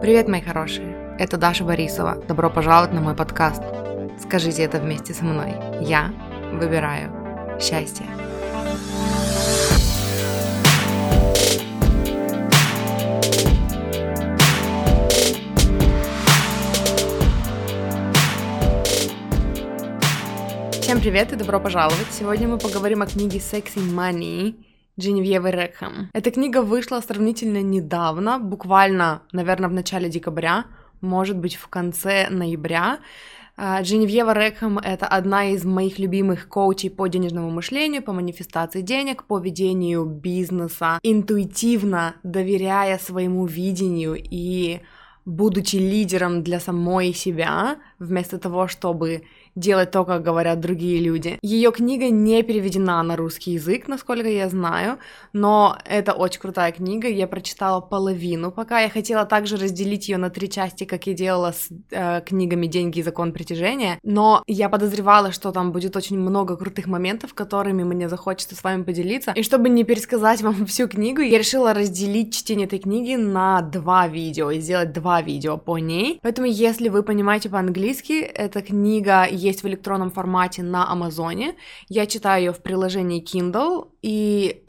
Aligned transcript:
Привет, 0.00 0.28
мои 0.28 0.40
хорошие! 0.40 1.16
Это 1.18 1.38
Даша 1.38 1.64
Борисова. 1.64 2.16
Добро 2.28 2.50
пожаловать 2.50 2.92
на 2.92 3.00
мой 3.00 3.14
подкаст. 3.14 3.62
Скажите 4.20 4.62
это 4.62 4.78
вместе 4.78 5.14
со 5.14 5.24
мной. 5.24 5.54
Я 5.80 6.12
выбираю 6.52 7.10
счастье. 7.60 8.04
Всем 20.82 21.00
привет 21.00 21.32
и 21.32 21.36
добро 21.36 21.60
пожаловать! 21.60 22.08
Сегодня 22.10 22.46
мы 22.46 22.58
поговорим 22.58 23.00
о 23.00 23.06
книге 23.06 23.38
Sexy 23.38 23.78
Money 23.78 24.54
Дженевьевы 24.98 25.50
Рекхэм. 25.50 26.10
Эта 26.12 26.30
книга 26.30 26.62
вышла 26.62 27.00
сравнительно 27.00 27.62
недавно, 27.62 28.38
буквально, 28.38 29.22
наверное, 29.32 29.68
в 29.68 29.72
начале 29.72 30.08
декабря, 30.08 30.66
может 31.00 31.36
быть, 31.36 31.56
в 31.56 31.66
конце 31.66 32.28
ноября. 32.30 33.00
А, 33.56 33.82
Дженевьева 33.82 34.32
Рекхэм— 34.32 34.78
это 34.84 35.06
одна 35.06 35.46
из 35.46 35.64
моих 35.64 35.98
любимых 35.98 36.48
коучей 36.48 36.90
по 36.90 37.08
денежному 37.08 37.50
мышлению, 37.50 38.02
по 38.02 38.12
манифестации 38.12 38.82
денег, 38.82 39.24
по 39.24 39.38
ведению 39.38 40.04
бизнеса, 40.04 41.00
интуитивно 41.02 42.14
доверяя 42.22 42.98
своему 42.98 43.46
видению 43.46 44.16
и 44.16 44.80
будучи 45.24 45.76
лидером 45.76 46.42
для 46.42 46.60
самой 46.60 47.12
себя, 47.14 47.78
вместо 47.98 48.38
того, 48.38 48.68
чтобы 48.68 49.24
делать 49.54 49.90
то, 49.90 50.04
как 50.04 50.22
говорят 50.22 50.60
другие 50.60 51.00
люди. 51.00 51.38
Ее 51.42 51.72
книга 51.72 52.10
не 52.10 52.42
переведена 52.42 53.02
на 53.02 53.16
русский 53.16 53.52
язык, 53.52 53.88
насколько 53.88 54.28
я 54.28 54.48
знаю, 54.48 54.98
но 55.32 55.78
это 55.84 56.12
очень 56.12 56.40
крутая 56.40 56.72
книга. 56.72 57.08
Я 57.08 57.26
прочитала 57.26 57.80
половину, 57.80 58.50
пока 58.50 58.80
я 58.80 58.88
хотела 58.88 59.24
также 59.26 59.56
разделить 59.56 60.08
ее 60.08 60.18
на 60.18 60.30
три 60.30 60.50
части, 60.50 60.84
как 60.84 61.06
я 61.06 61.14
делала 61.14 61.52
с 61.52 61.68
э, 61.90 62.20
книгами 62.22 62.66
«Деньги 62.66 62.98
и 62.98 63.02
закон 63.02 63.32
притяжения», 63.32 63.98
но 64.02 64.42
я 64.46 64.68
подозревала, 64.68 65.32
что 65.32 65.52
там 65.52 65.72
будет 65.72 65.96
очень 65.96 66.18
много 66.18 66.56
крутых 66.56 66.86
моментов, 66.86 67.34
которыми 67.34 67.84
мне 67.84 68.08
захочется 68.08 68.56
с 68.56 68.64
вами 68.64 68.82
поделиться. 68.82 69.32
И 69.32 69.42
чтобы 69.42 69.68
не 69.68 69.84
пересказать 69.84 70.42
вам 70.42 70.66
всю 70.66 70.88
книгу, 70.88 71.20
я 71.20 71.38
решила 71.38 71.74
разделить 71.74 72.34
чтение 72.34 72.66
этой 72.66 72.78
книги 72.78 73.14
на 73.14 73.60
два 73.62 74.08
видео 74.08 74.50
и 74.50 74.60
сделать 74.60 74.92
два 74.92 75.22
видео 75.22 75.56
по 75.58 75.78
ней. 75.78 76.18
Поэтому, 76.22 76.46
если 76.46 76.88
вы 76.88 77.02
понимаете 77.02 77.48
по-английски, 77.48 78.20
эта 78.20 78.62
книга 78.62 79.26
есть 79.44 79.62
в 79.62 79.66
электронном 79.68 80.10
формате 80.10 80.62
на 80.62 80.90
Амазоне. 80.90 81.54
Я 81.88 82.06
читаю 82.06 82.44
ее 82.44 82.52
в 82.52 82.62
приложении 82.62 83.22
Kindle, 83.22 83.90
и 84.02 84.64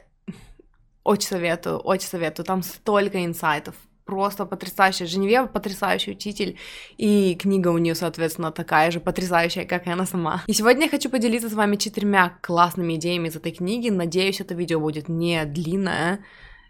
очень 1.03 1.27
советую, 1.27 1.77
очень 1.77 2.07
советую. 2.07 2.45
Там 2.45 2.63
столько 2.63 3.23
инсайтов, 3.23 3.75
просто 4.05 4.45
потрясающая. 4.45 5.07
Женевьева 5.07 5.47
потрясающий 5.47 6.11
учитель, 6.11 6.57
и 6.97 7.35
книга 7.35 7.69
у 7.69 7.77
нее, 7.77 7.95
соответственно, 7.95 8.51
такая 8.51 8.91
же 8.91 8.99
потрясающая, 8.99 9.65
как 9.65 9.87
и 9.87 9.91
она 9.91 10.05
сама. 10.05 10.43
И 10.47 10.53
сегодня 10.53 10.83
я 10.83 10.89
хочу 10.89 11.09
поделиться 11.09 11.49
с 11.49 11.53
вами 11.53 11.75
четырьмя 11.75 12.37
классными 12.41 12.95
идеями 12.95 13.29
из 13.29 13.35
этой 13.35 13.51
книги. 13.51 13.89
Надеюсь, 13.89 14.41
это 14.41 14.53
видео 14.53 14.79
будет 14.79 15.09
не 15.09 15.45
длинное, 15.45 16.19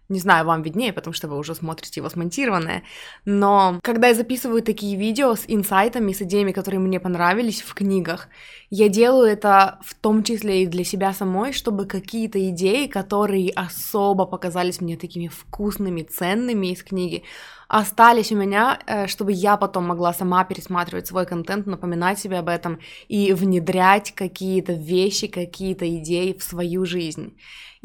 не 0.10 0.20
знаю, 0.20 0.46
вам 0.46 0.62
виднее, 0.62 0.94
потому 0.94 1.14
что 1.14 1.28
вы 1.28 1.38
уже 1.38 1.56
смотрите 1.56 2.00
его 2.00 2.10
смонтированное. 2.10 2.84
Но 3.26 3.80
когда 3.84 4.08
я 4.08 4.14
записываю 4.14 4.62
такие 4.62 4.98
видео 4.98 5.36
с 5.36 5.46
инсайтами, 5.48 6.14
с 6.14 6.22
идеями, 6.22 6.52
которые 6.52 6.80
мне 6.80 7.00
понравились 7.00 7.62
в 7.62 7.74
книгах, 7.74 8.28
я 8.76 8.90
делаю 8.90 9.32
это 9.32 9.80
в 9.82 9.96
том 9.96 10.22
числе 10.22 10.64
и 10.64 10.68
для 10.68 10.84
себя 10.84 11.14
самой, 11.14 11.54
чтобы 11.54 11.86
какие-то 11.86 12.50
идеи, 12.50 12.88
которые 12.88 13.52
особо 13.52 14.26
показались 14.26 14.82
мне 14.82 14.98
такими 14.98 15.30
вкусными, 15.30 16.02
ценными 16.02 16.74
из 16.74 16.84
книги, 16.84 17.24
остались 17.70 18.34
у 18.34 18.36
меня, 18.36 18.78
э, 18.86 19.08
чтобы 19.08 19.32
я 19.32 19.56
потом 19.56 19.86
могла 19.86 20.14
сама 20.14 20.44
пересматривать 20.44 21.08
свой 21.08 21.26
контент, 21.26 21.68
напоминать 21.68 22.20
себе 22.20 22.38
об 22.38 22.50
этом 22.50 22.80
и 23.08 23.32
внедрять 23.32 24.12
какие-то 24.12 24.74
вещи, 24.74 25.28
какие-то 25.28 25.86
идеи 25.98 26.34
в 26.34 26.44
свою 26.44 26.86
жизнь. 26.86 27.34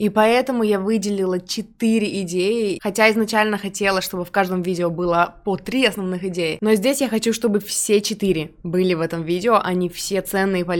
И 0.00 0.08
поэтому 0.08 0.62
я 0.62 0.80
выделила 0.80 1.38
четыре 1.38 2.22
идеи, 2.22 2.78
хотя 2.82 3.10
изначально 3.10 3.58
хотела, 3.58 4.00
чтобы 4.00 4.24
в 4.24 4.30
каждом 4.30 4.62
видео 4.62 4.88
было 4.88 5.34
по 5.44 5.58
три 5.58 5.84
основных 5.84 6.24
идеи. 6.24 6.56
Но 6.62 6.74
здесь 6.74 7.02
я 7.02 7.08
хочу, 7.10 7.34
чтобы 7.34 7.60
все 7.60 8.00
четыре 8.00 8.52
были 8.62 8.94
в 8.94 9.02
этом 9.02 9.24
видео, 9.24 9.60
они 9.62 9.90
все 9.90 10.22
ценные, 10.22 10.64
полезные, 10.64 10.79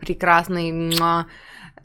прекрасные. 0.00 0.92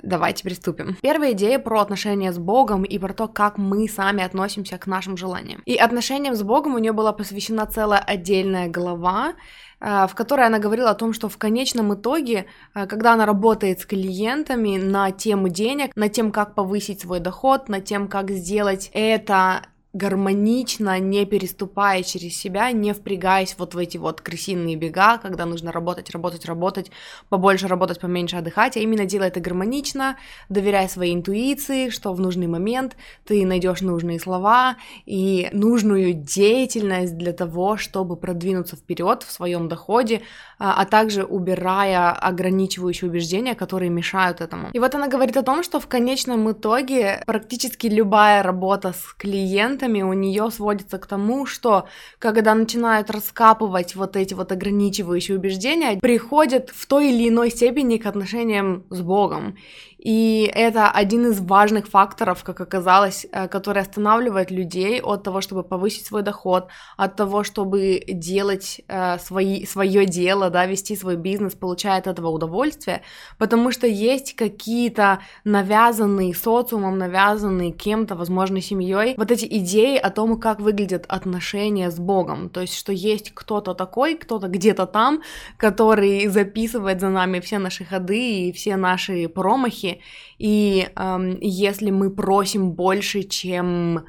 Давайте 0.03 0.43
приступим. 0.43 0.97
Первая 1.01 1.33
идея 1.33 1.59
про 1.59 1.81
отношения 1.81 2.31
с 2.31 2.39
Богом 2.39 2.83
и 2.83 2.97
про 2.97 3.13
то, 3.13 3.27
как 3.27 3.57
мы 3.57 3.87
сами 3.87 4.23
относимся 4.23 4.77
к 4.77 4.87
нашим 4.87 5.15
желаниям. 5.15 5.61
И 5.65 5.75
отношениям 5.75 6.35
с 6.35 6.41
Богом 6.41 6.75
у 6.75 6.79
нее 6.79 6.91
была 6.91 7.13
посвящена 7.13 7.65
целая 7.67 7.99
отдельная 7.99 8.67
глава, 8.67 9.33
э, 9.79 10.07
в 10.07 10.15
которой 10.15 10.47
она 10.47 10.57
говорила 10.57 10.89
о 10.89 10.95
том, 10.95 11.13
что 11.13 11.29
в 11.29 11.37
конечном 11.37 11.93
итоге, 11.93 12.47
э, 12.73 12.87
когда 12.87 13.13
она 13.13 13.25
работает 13.25 13.79
с 13.79 13.85
клиентами 13.85 14.77
на 14.77 15.11
тему 15.11 15.49
денег, 15.49 15.95
на 15.95 16.09
тем, 16.09 16.31
как 16.31 16.55
повысить 16.55 17.01
свой 17.01 17.19
доход, 17.19 17.69
на 17.69 17.79
тем, 17.79 18.07
как 18.07 18.31
сделать 18.31 18.89
это 18.93 19.67
гармонично, 19.93 20.99
не 20.99 21.25
переступая 21.25 22.03
через 22.03 22.37
себя, 22.37 22.71
не 22.71 22.93
впрягаясь 22.93 23.55
вот 23.57 23.73
в 23.73 23.77
эти 23.77 23.97
вот 23.97 24.21
крысиные 24.21 24.77
бега, 24.77 25.17
когда 25.17 25.45
нужно 25.45 25.71
работать, 25.71 26.09
работать, 26.11 26.45
работать, 26.45 26.91
побольше 27.27 27.67
работать, 27.67 27.99
поменьше 27.99 28.37
отдыхать, 28.37 28.77
а 28.77 28.79
именно 28.79 29.05
делай 29.05 29.27
это 29.27 29.41
гармонично, 29.41 30.17
доверяя 30.47 30.87
своей 30.87 31.13
интуиции, 31.13 31.89
что 31.89 32.13
в 32.13 32.21
нужный 32.21 32.47
момент 32.47 32.95
ты 33.25 33.45
найдешь 33.45 33.81
нужные 33.81 34.19
слова 34.19 34.77
и 35.05 35.49
нужную 35.51 36.13
деятельность 36.13 37.17
для 37.17 37.33
того, 37.33 37.75
чтобы 37.75 38.15
продвинуться 38.15 38.77
вперед 38.77 39.23
в 39.23 39.31
своем 39.31 39.67
доходе, 39.67 40.21
а, 40.57 40.81
а 40.81 40.85
также 40.85 41.25
убирая 41.25 42.11
ограничивающие 42.11 43.09
убеждения, 43.09 43.55
которые 43.55 43.89
мешают 43.89 44.39
этому. 44.39 44.69
И 44.71 44.79
вот 44.79 44.95
она 44.95 45.09
говорит 45.09 45.35
о 45.35 45.43
том, 45.43 45.63
что 45.63 45.81
в 45.81 45.87
конечном 45.87 46.49
итоге 46.49 47.23
практически 47.25 47.87
любая 47.87 48.41
работа 48.41 48.93
с 48.93 49.13
клиентом 49.17 49.80
клиентами 49.81 50.01
у 50.01 50.13
нее 50.13 50.51
сводится 50.51 50.97
к 50.97 51.07
тому, 51.07 51.45
что 51.45 51.87
когда 52.19 52.53
начинают 52.53 53.09
раскапывать 53.09 53.95
вот 53.95 54.15
эти 54.15 54.33
вот 54.33 54.51
ограничивающие 54.51 55.37
убеждения, 55.37 55.99
приходят 55.99 56.69
в 56.69 56.85
той 56.85 57.11
или 57.11 57.29
иной 57.29 57.49
степени 57.49 57.97
к 57.97 58.05
отношениям 58.05 58.85
с 58.89 59.01
Богом. 59.01 59.57
И 60.01 60.51
это 60.51 60.89
один 60.89 61.27
из 61.27 61.39
важных 61.39 61.87
факторов, 61.87 62.43
как 62.43 62.59
оказалось, 62.59 63.27
э, 63.31 63.47
который 63.47 63.83
останавливает 63.83 64.49
людей 64.49 64.99
от 64.99 65.21
того, 65.21 65.41
чтобы 65.41 65.63
повысить 65.63 66.07
свой 66.07 66.23
доход, 66.23 66.69
от 66.97 67.15
того, 67.15 67.43
чтобы 67.43 68.03
делать 68.07 68.81
э, 68.87 69.19
свои, 69.19 69.63
свое 69.65 70.07
дело, 70.07 70.49
да, 70.49 70.65
вести 70.65 70.95
свой 70.95 71.17
бизнес, 71.17 71.53
получая 71.53 71.99
от 71.99 72.07
этого 72.07 72.29
удовольствие, 72.29 73.03
потому 73.37 73.71
что 73.71 73.85
есть 73.85 74.35
какие-то 74.35 75.19
навязанные 75.43 76.33
социумом, 76.33 76.97
навязанные 76.97 77.71
кем-то, 77.71 78.15
возможно, 78.15 78.59
семьей, 78.59 79.13
вот 79.17 79.29
эти 79.29 79.45
идеи 79.45 79.97
о 79.97 80.09
том, 80.09 80.39
как 80.39 80.61
выглядят 80.61 81.05
отношения 81.09 81.91
с 81.91 81.99
Богом, 81.99 82.49
то 82.49 82.61
есть, 82.61 82.75
что 82.75 82.91
есть 82.91 83.31
кто-то 83.35 83.75
такой, 83.75 84.15
кто-то 84.15 84.47
где-то 84.47 84.87
там, 84.87 85.21
который 85.57 86.25
записывает 86.27 87.01
за 87.01 87.09
нами 87.09 87.39
все 87.39 87.59
наши 87.59 87.85
ходы 87.85 88.47
и 88.47 88.51
все 88.51 88.77
наши 88.77 89.29
промахи, 89.29 89.90
и 90.37 90.87
эм, 90.95 91.37
если 91.41 91.91
мы 91.91 92.09
просим 92.09 92.71
больше, 92.71 93.23
чем 93.23 94.05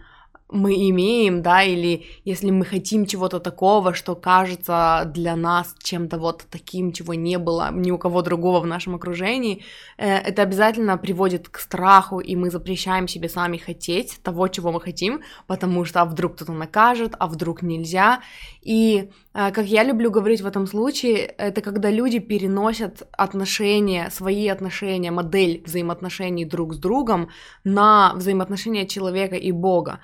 мы 0.53 0.75
имеем, 0.91 1.43
да, 1.43 1.63
или 1.63 2.05
если 2.25 2.51
мы 2.51 2.65
хотим 2.65 3.07
чего-то 3.07 3.41
такого, 3.41 3.95
что 3.95 4.15
кажется 4.15 5.11
для 5.15 5.35
нас 5.35 5.75
чем-то 5.83 6.19
вот 6.19 6.45
таким, 6.51 6.93
чего 6.93 7.15
не 7.15 7.39
было 7.39 7.71
ни 7.73 7.91
у 7.91 7.99
кого 7.99 8.23
другого 8.23 8.61
в 8.61 8.67
нашем 8.67 8.95
окружении, 8.95 9.65
э, 9.97 10.19
это 10.19 10.43
обязательно 10.43 10.99
приводит 10.99 11.49
к 11.49 11.59
страху, 11.59 12.21
и 12.21 12.37
мы 12.37 12.51
запрещаем 12.51 13.09
себе 13.09 13.29
сами 13.29 13.57
хотеть 13.57 14.21
того, 14.23 14.49
чего 14.49 14.73
мы 14.73 14.81
хотим, 14.81 15.23
потому 15.47 15.85
что 15.85 16.03
а 16.03 16.05
вдруг 16.05 16.35
кто-то 16.35 16.53
накажет, 16.53 17.15
а 17.19 17.27
вдруг 17.27 17.63
нельзя. 17.63 18.21
И, 18.61 19.11
э, 19.35 19.51
как 19.53 19.67
я 19.67 19.85
люблю 19.85 20.11
говорить 20.11 20.43
в 20.43 20.47
этом 20.47 20.67
случае, 20.67 21.17
это 21.39 21.63
когда 21.63 21.91
люди 21.91 22.19
переносят 22.19 23.09
отношения, 23.13 24.11
свои 24.11 24.49
отношения, 24.49 25.11
модель 25.11 25.63
взаимоотношений 25.65 26.45
друг 26.45 26.75
с 26.75 26.79
другом 26.79 27.31
на 27.65 28.13
взаимоотношения 28.15 28.87
человека 28.87 29.37
и 29.37 29.53
Бога. 29.53 30.01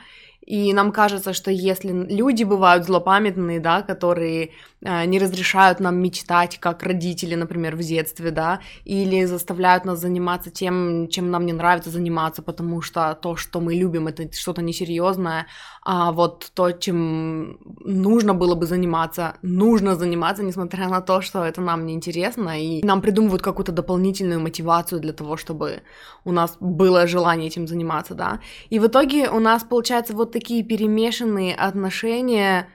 И 0.48 0.72
нам 0.72 0.92
кажется, 0.92 1.34
что 1.34 1.50
если 1.50 1.92
люди 1.92 2.42
бывают 2.42 2.86
злопамятные, 2.86 3.60
да, 3.60 3.82
которые 3.82 4.52
э, 4.80 5.04
не 5.04 5.18
разрешают 5.18 5.78
нам 5.78 5.96
мечтать, 5.96 6.58
как 6.58 6.82
родители, 6.82 7.34
например, 7.34 7.76
в 7.76 7.80
детстве, 7.80 8.30
да, 8.30 8.60
или 8.86 9.26
заставляют 9.26 9.84
нас 9.84 9.98
заниматься 10.00 10.50
тем, 10.50 11.08
чем 11.08 11.30
нам 11.30 11.44
не 11.44 11.52
нравится 11.52 11.90
заниматься, 11.90 12.40
потому 12.40 12.80
что 12.80 13.14
то, 13.20 13.36
что 13.36 13.60
мы 13.60 13.74
любим, 13.74 14.08
это 14.08 14.32
что-то 14.32 14.62
несерьезное, 14.62 15.48
а 15.90 16.12
вот 16.12 16.50
то, 16.52 16.70
чем 16.72 17.56
нужно 17.80 18.34
было 18.34 18.54
бы 18.54 18.66
заниматься, 18.66 19.36
нужно 19.40 19.96
заниматься, 19.96 20.42
несмотря 20.42 20.86
на 20.88 21.00
то, 21.00 21.22
что 21.22 21.42
это 21.42 21.62
нам 21.62 21.86
не 21.86 21.94
интересно, 21.94 22.60
и 22.60 22.84
нам 22.84 23.00
придумывают 23.00 23.40
какую-то 23.40 23.72
дополнительную 23.72 24.38
мотивацию 24.38 25.00
для 25.00 25.14
того, 25.14 25.38
чтобы 25.38 25.80
у 26.26 26.32
нас 26.32 26.58
было 26.60 27.06
желание 27.06 27.46
этим 27.46 27.66
заниматься, 27.66 28.14
да. 28.14 28.40
И 28.68 28.78
в 28.78 28.86
итоге 28.86 29.30
у 29.30 29.40
нас 29.40 29.64
получается 29.64 30.12
вот 30.12 30.30
такие 30.30 30.62
перемешанные 30.62 31.54
отношения 31.54 32.68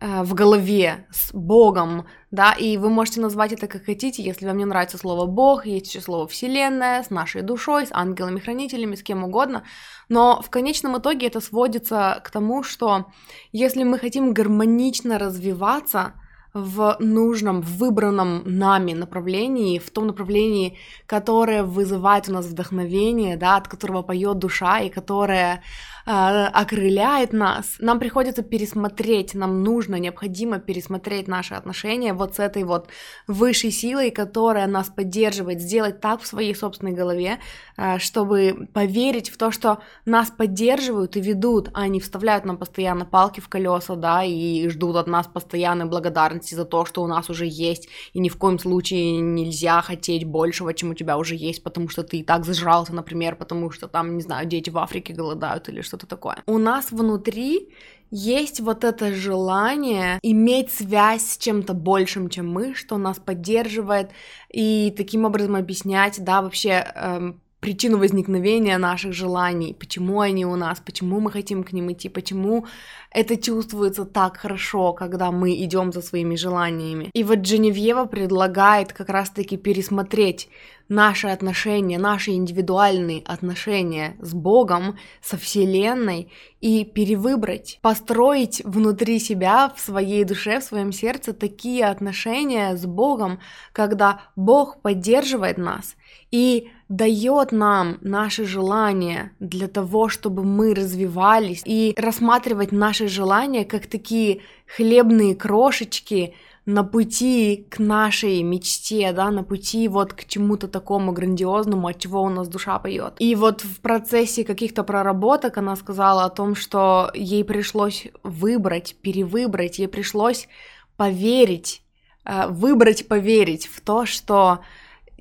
в 0.00 0.34
голове 0.34 1.06
с 1.10 1.32
Богом, 1.32 2.06
да, 2.30 2.52
и 2.52 2.76
вы 2.76 2.90
можете 2.90 3.20
назвать 3.20 3.52
это 3.52 3.66
как 3.66 3.84
хотите, 3.84 4.22
если 4.22 4.46
вам 4.46 4.58
не 4.58 4.64
нравится 4.64 4.98
слово 4.98 5.26
Бог, 5.26 5.66
есть 5.66 5.86
еще 5.86 6.00
слово 6.00 6.26
Вселенная, 6.26 7.02
с 7.02 7.10
нашей 7.10 7.42
душой, 7.42 7.86
с 7.86 7.92
ангелами-хранителями, 7.92 8.94
с 8.94 9.02
кем 9.02 9.24
угодно, 9.24 9.64
но 10.08 10.42
в 10.42 10.50
конечном 10.50 10.98
итоге 10.98 11.28
это 11.28 11.40
сводится 11.40 12.20
к 12.24 12.30
тому, 12.30 12.62
что 12.62 13.06
если 13.52 13.84
мы 13.84 13.98
хотим 13.98 14.34
гармонично 14.34 15.18
развиваться, 15.18 16.12
в 16.56 16.96
нужном, 17.00 17.60
в 17.60 17.76
выбранном 17.76 18.42
нами 18.46 18.94
направлении, 18.94 19.78
в 19.78 19.90
том 19.90 20.06
направлении, 20.06 20.78
которое 21.04 21.62
вызывает 21.62 22.28
у 22.30 22.32
нас 22.32 22.46
вдохновение, 22.46 23.36
да, 23.36 23.56
от 23.56 23.68
которого 23.68 24.02
поет 24.02 24.38
душа 24.38 24.80
и 24.80 24.88
которое 24.88 25.56
э, 25.56 25.58
окрыляет 26.06 27.32
нас, 27.32 27.76
нам 27.80 27.98
приходится 27.98 28.42
пересмотреть, 28.42 29.34
нам 29.34 29.64
нужно, 29.64 29.96
необходимо 29.96 30.60
пересмотреть 30.60 31.26
наши 31.26 31.54
отношения 31.54 32.12
вот 32.12 32.36
с 32.36 32.38
этой 32.38 32.62
вот 32.62 32.88
высшей 33.26 33.72
силой, 33.72 34.12
которая 34.12 34.68
нас 34.68 34.88
поддерживает, 34.88 35.60
сделать 35.60 36.00
так 36.00 36.20
в 36.20 36.26
своей 36.26 36.54
собственной 36.54 36.92
голове, 36.92 37.40
э, 37.76 37.98
чтобы 37.98 38.68
поверить 38.72 39.30
в 39.30 39.36
то, 39.36 39.50
что 39.50 39.78
нас 40.04 40.30
поддерживают 40.30 41.16
и 41.16 41.20
ведут, 41.20 41.70
а 41.74 41.88
не 41.88 41.98
вставляют 41.98 42.44
нам 42.44 42.56
постоянно 42.56 43.04
палки 43.04 43.40
в 43.40 43.48
колеса, 43.48 43.96
да, 43.96 44.22
и 44.22 44.68
ждут 44.68 44.94
от 44.94 45.08
нас 45.08 45.26
постоянной 45.26 45.86
благодарности 45.86 46.54
за 46.54 46.64
то, 46.64 46.84
что 46.84 47.02
у 47.02 47.08
нас 47.08 47.30
уже 47.30 47.46
есть, 47.46 47.88
и 48.12 48.20
ни 48.20 48.28
в 48.28 48.36
коем 48.36 48.60
случае 48.60 49.18
нельзя 49.18 49.82
хотеть 49.82 50.24
большего, 50.24 50.72
чем 50.72 50.90
у 50.90 50.94
тебя 50.94 51.18
уже 51.18 51.34
есть, 51.34 51.64
потому 51.64 51.88
что 51.88 52.04
ты 52.04 52.18
и 52.18 52.22
так 52.22 52.44
зажрался, 52.44 52.94
например, 52.94 53.34
потому 53.34 53.72
что 53.72 53.88
там, 53.88 54.16
не 54.16 54.22
знаю, 54.22 54.46
дети 54.46 54.70
в 54.70 54.78
Африке 54.78 55.12
голодают 55.12 55.68
или 55.68 55.80
что-то 55.96 56.06
такое. 56.06 56.42
У 56.46 56.58
нас 56.58 56.90
внутри 56.90 57.70
есть 58.10 58.60
вот 58.60 58.84
это 58.84 59.12
желание 59.12 60.20
иметь 60.22 60.72
связь 60.72 61.32
с 61.32 61.38
чем-то 61.38 61.74
большим, 61.74 62.28
чем 62.28 62.50
мы, 62.50 62.74
что 62.74 62.98
нас 62.98 63.18
поддерживает, 63.18 64.10
и 64.52 64.94
таким 64.96 65.24
образом 65.24 65.56
объяснять, 65.56 66.22
да, 66.22 66.42
вообще 66.42 66.86
эм, 66.94 67.40
причину 67.60 67.98
возникновения 67.98 68.78
наших 68.78 69.12
желаний, 69.12 69.74
почему 69.78 70.20
они 70.20 70.44
у 70.46 70.56
нас, 70.56 70.80
почему 70.84 71.20
мы 71.20 71.30
хотим 71.30 71.64
к 71.64 71.72
ним 71.72 71.92
идти, 71.92 72.08
почему 72.08 72.66
это 73.10 73.36
чувствуется 73.36 74.04
так 74.04 74.36
хорошо, 74.36 74.92
когда 74.92 75.30
мы 75.30 75.54
идем 75.54 75.92
за 75.92 76.02
своими 76.02 76.36
желаниями. 76.36 77.10
И 77.12 77.24
вот 77.24 77.38
Дженевьева 77.38 78.04
предлагает 78.04 78.92
как 78.92 79.08
раз-таки 79.08 79.56
пересмотреть 79.56 80.48
наши 80.88 81.26
отношения, 81.28 81.98
наши 81.98 82.32
индивидуальные 82.32 83.22
отношения 83.24 84.16
с 84.20 84.34
Богом, 84.34 84.98
со 85.20 85.36
Вселенной 85.36 86.30
и 86.60 86.84
перевыбрать, 86.84 87.78
построить 87.82 88.62
внутри 88.64 89.18
себя, 89.18 89.72
в 89.74 89.80
своей 89.80 90.24
душе, 90.24 90.60
в 90.60 90.64
своем 90.64 90.92
сердце 90.92 91.32
такие 91.32 91.86
отношения 91.86 92.76
с 92.76 92.86
Богом, 92.86 93.40
когда 93.72 94.20
Бог 94.36 94.80
поддерживает 94.82 95.58
нас 95.58 95.96
и 96.30 96.70
дает 96.88 97.52
нам 97.52 97.98
наши 98.00 98.44
желания 98.44 99.32
для 99.40 99.68
того, 99.68 100.08
чтобы 100.08 100.44
мы 100.44 100.74
развивались 100.74 101.62
и 101.64 101.94
рассматривать 101.96 102.72
наши 102.72 103.08
желания 103.08 103.64
как 103.64 103.86
такие 103.86 104.42
хлебные 104.66 105.34
крошечки, 105.34 106.34
на 106.66 106.82
пути 106.82 107.64
к 107.70 107.78
нашей 107.78 108.42
мечте, 108.42 109.12
да, 109.12 109.30
на 109.30 109.44
пути 109.44 109.86
вот 109.86 110.12
к 110.12 110.24
чему-то 110.24 110.66
такому 110.66 111.12
грандиозному, 111.12 111.86
от 111.86 112.00
чего 112.00 112.22
у 112.22 112.28
нас 112.28 112.48
душа 112.48 112.78
поет. 112.80 113.14
И 113.20 113.36
вот 113.36 113.60
в 113.60 113.80
процессе 113.80 114.44
каких-то 114.44 114.82
проработок 114.82 115.58
она 115.58 115.76
сказала 115.76 116.24
о 116.24 116.30
том, 116.30 116.56
что 116.56 117.12
ей 117.14 117.44
пришлось 117.44 118.08
выбрать, 118.24 118.96
перевыбрать, 119.00 119.78
ей 119.78 119.86
пришлось 119.86 120.48
поверить, 120.96 121.82
э, 122.24 122.48
выбрать 122.48 123.06
поверить 123.06 123.68
в 123.68 123.80
то, 123.80 124.04
что 124.04 124.58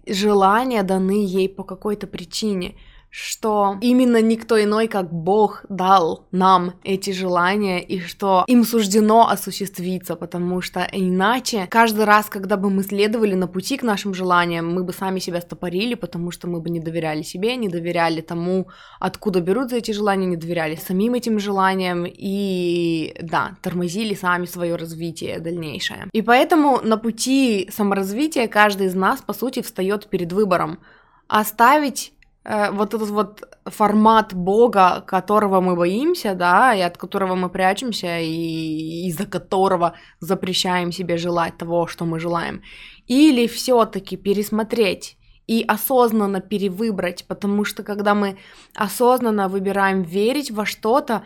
желания 0.07 0.83
даны 0.83 1.25
ей 1.25 1.49
по 1.49 1.63
какой-то 1.63 2.07
причине, 2.07 2.75
что 3.17 3.77
именно 3.79 4.21
никто 4.21 4.61
иной, 4.61 4.89
как 4.89 5.09
Бог, 5.09 5.63
дал 5.69 6.27
нам 6.31 6.73
эти 6.83 7.11
желания, 7.11 7.81
и 7.81 8.01
что 8.01 8.43
им 8.45 8.65
суждено 8.65 9.29
осуществиться, 9.29 10.17
потому 10.17 10.59
что 10.59 10.85
иначе 10.91 11.65
каждый 11.69 12.03
раз, 12.03 12.25
когда 12.25 12.57
бы 12.57 12.69
мы 12.69 12.83
следовали 12.83 13.33
на 13.33 13.47
пути 13.47 13.77
к 13.77 13.83
нашим 13.83 14.13
желаниям, 14.13 14.69
мы 14.69 14.83
бы 14.83 14.91
сами 14.91 15.19
себя 15.19 15.39
стопорили, 15.39 15.95
потому 15.95 16.31
что 16.31 16.49
мы 16.49 16.59
бы 16.59 16.69
не 16.69 16.81
доверяли 16.81 17.21
себе, 17.21 17.55
не 17.55 17.69
доверяли 17.69 18.19
тому, 18.19 18.67
откуда 18.99 19.39
берутся 19.39 19.77
эти 19.77 19.91
желания, 19.91 20.25
не 20.25 20.35
доверяли 20.35 20.75
самим 20.75 21.13
этим 21.13 21.39
желаниям 21.39 22.05
и, 22.05 23.15
да, 23.21 23.55
тормозили 23.61 24.13
сами 24.13 24.45
свое 24.45 24.75
развитие 24.75 25.39
дальнейшее. 25.39 26.09
И 26.11 26.21
поэтому 26.21 26.81
на 26.83 26.97
пути 26.97 27.69
саморазвития 27.71 28.49
каждый 28.49 28.87
из 28.87 28.93
нас, 28.93 29.21
по 29.21 29.31
сути, 29.31 29.61
встает 29.61 30.09
перед 30.09 30.33
выбором 30.33 30.79
оставить 31.27 32.11
вот 32.45 32.93
этот 32.93 33.09
вот 33.09 33.43
формат 33.65 34.33
Бога, 34.33 35.03
которого 35.07 35.61
мы 35.61 35.75
боимся, 35.75 36.35
да, 36.35 36.75
и 36.75 36.81
от 36.81 36.97
которого 36.97 37.35
мы 37.35 37.49
прячемся, 37.49 38.19
и 38.19 39.07
из-за 39.07 39.25
которого 39.25 39.93
запрещаем 40.19 40.91
себе 40.91 41.17
желать 41.17 41.57
того, 41.57 41.87
что 41.87 42.05
мы 42.05 42.19
желаем, 42.19 42.61
или 43.07 43.47
все-таки 43.47 44.17
пересмотреть 44.17 45.17
и 45.47 45.63
осознанно 45.67 46.41
перевыбрать, 46.41 47.25
потому 47.27 47.65
что 47.65 47.83
когда 47.83 48.13
мы 48.13 48.37
осознанно 48.75 49.47
выбираем 49.47 50.01
верить 50.03 50.51
во 50.51 50.65
что-то, 50.65 51.23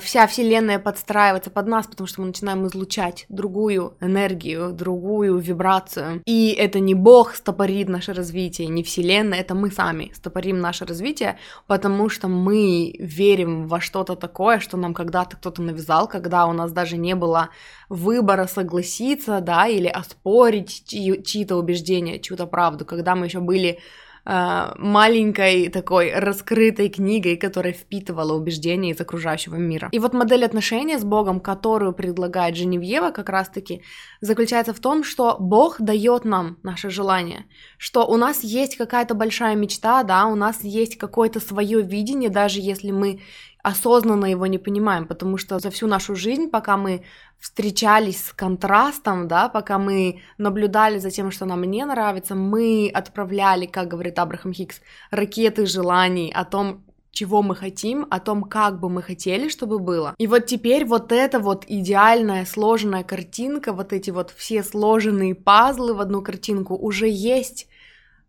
вся 0.00 0.26
Вселенная 0.26 0.78
подстраивается 0.78 1.50
под 1.50 1.66
нас, 1.66 1.86
потому 1.86 2.06
что 2.06 2.20
мы 2.20 2.28
начинаем 2.28 2.66
излучать 2.66 3.26
другую 3.28 3.94
энергию, 4.00 4.72
другую 4.72 5.38
вибрацию. 5.38 6.22
И 6.24 6.50
это 6.58 6.80
не 6.80 6.94
Бог 6.94 7.34
стопорит 7.34 7.88
наше 7.88 8.12
развитие, 8.12 8.68
не 8.68 8.82
Вселенная, 8.82 9.40
это 9.40 9.54
мы 9.54 9.70
сами 9.70 10.12
стопорим 10.14 10.60
наше 10.60 10.86
развитие, 10.86 11.38
потому 11.66 12.08
что 12.08 12.28
мы 12.28 12.94
верим 12.98 13.68
во 13.68 13.80
что-то 13.80 14.16
такое, 14.16 14.60
что 14.60 14.76
нам 14.76 14.94
когда-то 14.94 15.36
кто-то 15.36 15.62
навязал, 15.62 16.08
когда 16.08 16.46
у 16.46 16.52
нас 16.52 16.72
даже 16.72 16.96
не 16.96 17.14
было 17.14 17.50
выбора 17.88 18.46
согласиться, 18.46 19.40
да, 19.40 19.66
или 19.66 19.88
оспорить 19.88 20.84
чьи-то 20.86 21.56
убеждения, 21.56 22.18
чью-то 22.18 22.46
правду, 22.46 22.84
когда 22.84 23.14
мы 23.14 23.26
еще 23.26 23.40
были 23.40 23.78
маленькой 24.26 25.68
такой 25.68 26.12
раскрытой 26.12 26.88
книгой, 26.88 27.36
которая 27.36 27.72
впитывала 27.72 28.34
убеждения 28.34 28.90
из 28.90 29.00
окружающего 29.00 29.54
мира. 29.54 29.88
И 29.92 29.98
вот 29.98 30.14
модель 30.14 30.44
отношения 30.44 30.98
с 30.98 31.04
Богом, 31.04 31.40
которую 31.40 31.92
предлагает 31.92 32.56
Женевьева 32.56 33.10
как 33.10 33.28
раз-таки, 33.28 33.82
заключается 34.20 34.74
в 34.74 34.80
том, 34.80 35.04
что 35.04 35.36
Бог 35.38 35.80
дает 35.80 36.24
нам 36.24 36.58
наше 36.62 36.90
желание, 36.90 37.46
что 37.78 38.04
у 38.04 38.16
нас 38.16 38.42
есть 38.42 38.76
какая-то 38.76 39.14
большая 39.14 39.54
мечта, 39.54 40.02
да, 40.02 40.26
у 40.26 40.34
нас 40.34 40.64
есть 40.64 40.98
какое-то 40.98 41.38
свое 41.38 41.80
видение, 41.82 42.28
даже 42.28 42.60
если 42.60 42.90
мы 42.90 43.20
осознанно 43.66 44.26
его 44.26 44.46
не 44.46 44.58
понимаем, 44.58 45.06
потому 45.06 45.38
что 45.38 45.58
за 45.58 45.70
всю 45.70 45.88
нашу 45.88 46.14
жизнь, 46.14 46.48
пока 46.50 46.76
мы 46.76 47.02
встречались 47.40 48.26
с 48.26 48.32
контрастом, 48.32 49.26
да, 49.26 49.48
пока 49.48 49.76
мы 49.78 50.20
наблюдали 50.38 50.98
за 50.98 51.10
тем, 51.10 51.32
что 51.32 51.46
нам 51.46 51.64
не 51.64 51.84
нравится, 51.84 52.36
мы 52.36 52.88
отправляли, 52.94 53.66
как 53.66 53.88
говорит 53.88 54.20
Абрахам 54.20 54.52
Хикс, 54.52 54.80
ракеты 55.10 55.66
желаний 55.66 56.32
о 56.32 56.44
том, 56.44 56.84
чего 57.10 57.42
мы 57.42 57.56
хотим, 57.56 58.06
о 58.08 58.20
том, 58.20 58.44
как 58.44 58.78
бы 58.78 58.88
мы 58.88 59.02
хотели, 59.02 59.48
чтобы 59.48 59.80
было. 59.80 60.14
И 60.16 60.28
вот 60.28 60.46
теперь 60.46 60.84
вот 60.84 61.10
эта 61.10 61.40
вот 61.40 61.64
идеальная 61.66 62.44
сложенная 62.44 63.02
картинка, 63.02 63.72
вот 63.72 63.92
эти 63.92 64.10
вот 64.10 64.30
все 64.30 64.62
сложенные 64.62 65.34
пазлы 65.34 65.94
в 65.94 66.00
одну 66.00 66.22
картинку 66.22 66.76
уже 66.76 67.08
есть 67.08 67.66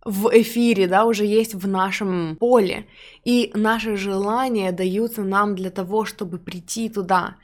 в 0.05 0.29
эфире, 0.41 0.87
да, 0.87 1.05
уже 1.05 1.25
есть 1.25 1.53
в 1.55 1.67
нашем 1.67 2.37
поле. 2.39 2.87
И 3.25 3.51
наши 3.53 3.97
желания 3.97 4.71
даются 4.71 5.23
нам 5.23 5.55
для 5.55 5.69
того, 5.69 6.05
чтобы 6.05 6.37
прийти 6.37 6.89
туда. 6.89 7.35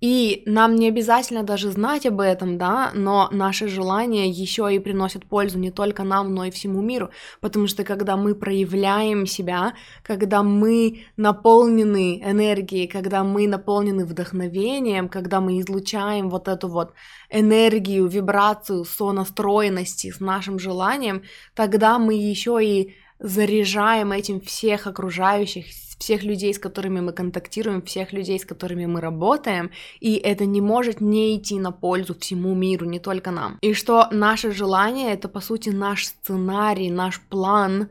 И 0.00 0.42
нам 0.46 0.76
не 0.76 0.88
обязательно 0.88 1.42
даже 1.42 1.70
знать 1.70 2.06
об 2.06 2.20
этом, 2.20 2.56
да, 2.56 2.90
но 2.94 3.28
наши 3.32 3.68
желания 3.68 4.30
еще 4.30 4.74
и 4.74 4.78
приносят 4.78 5.26
пользу 5.26 5.58
не 5.58 5.70
только 5.70 6.04
нам, 6.04 6.34
но 6.34 6.46
и 6.46 6.50
всему 6.50 6.80
миру, 6.80 7.10
потому 7.40 7.66
что 7.66 7.84
когда 7.84 8.16
мы 8.16 8.34
проявляем 8.34 9.26
себя, 9.26 9.74
когда 10.02 10.42
мы 10.42 11.02
наполнены 11.18 12.22
энергией, 12.24 12.86
когда 12.86 13.24
мы 13.24 13.46
наполнены 13.46 14.06
вдохновением, 14.06 15.10
когда 15.10 15.40
мы 15.42 15.60
излучаем 15.60 16.30
вот 16.30 16.48
эту 16.48 16.68
вот 16.68 16.94
энергию, 17.28 18.06
вибрацию 18.06 18.86
сонастроенности 18.86 20.10
с 20.10 20.20
нашим 20.20 20.58
желанием, 20.58 21.24
тогда 21.54 21.98
мы 21.98 22.14
еще 22.14 22.58
и 22.62 22.94
заряжаем 23.18 24.12
этим 24.12 24.40
всех 24.40 24.86
окружающих, 24.86 25.66
всех 26.00 26.24
людей, 26.24 26.52
с 26.52 26.58
которыми 26.58 27.00
мы 27.00 27.12
контактируем, 27.12 27.82
всех 27.82 28.12
людей, 28.12 28.38
с 28.38 28.44
которыми 28.44 28.86
мы 28.86 29.00
работаем, 29.00 29.70
и 30.00 30.14
это 30.14 30.46
не 30.46 30.60
может 30.60 31.00
не 31.00 31.36
идти 31.36 31.58
на 31.60 31.70
пользу 31.70 32.14
всему 32.18 32.54
миру, 32.54 32.86
не 32.86 32.98
только 32.98 33.30
нам. 33.30 33.58
И 33.60 33.74
что 33.74 34.08
наше 34.10 34.50
желание— 34.50 35.12
это, 35.14 35.28
по 35.28 35.40
сути, 35.40 35.68
наш 35.68 36.06
сценарий, 36.06 36.90
наш 36.90 37.20
план 37.20 37.90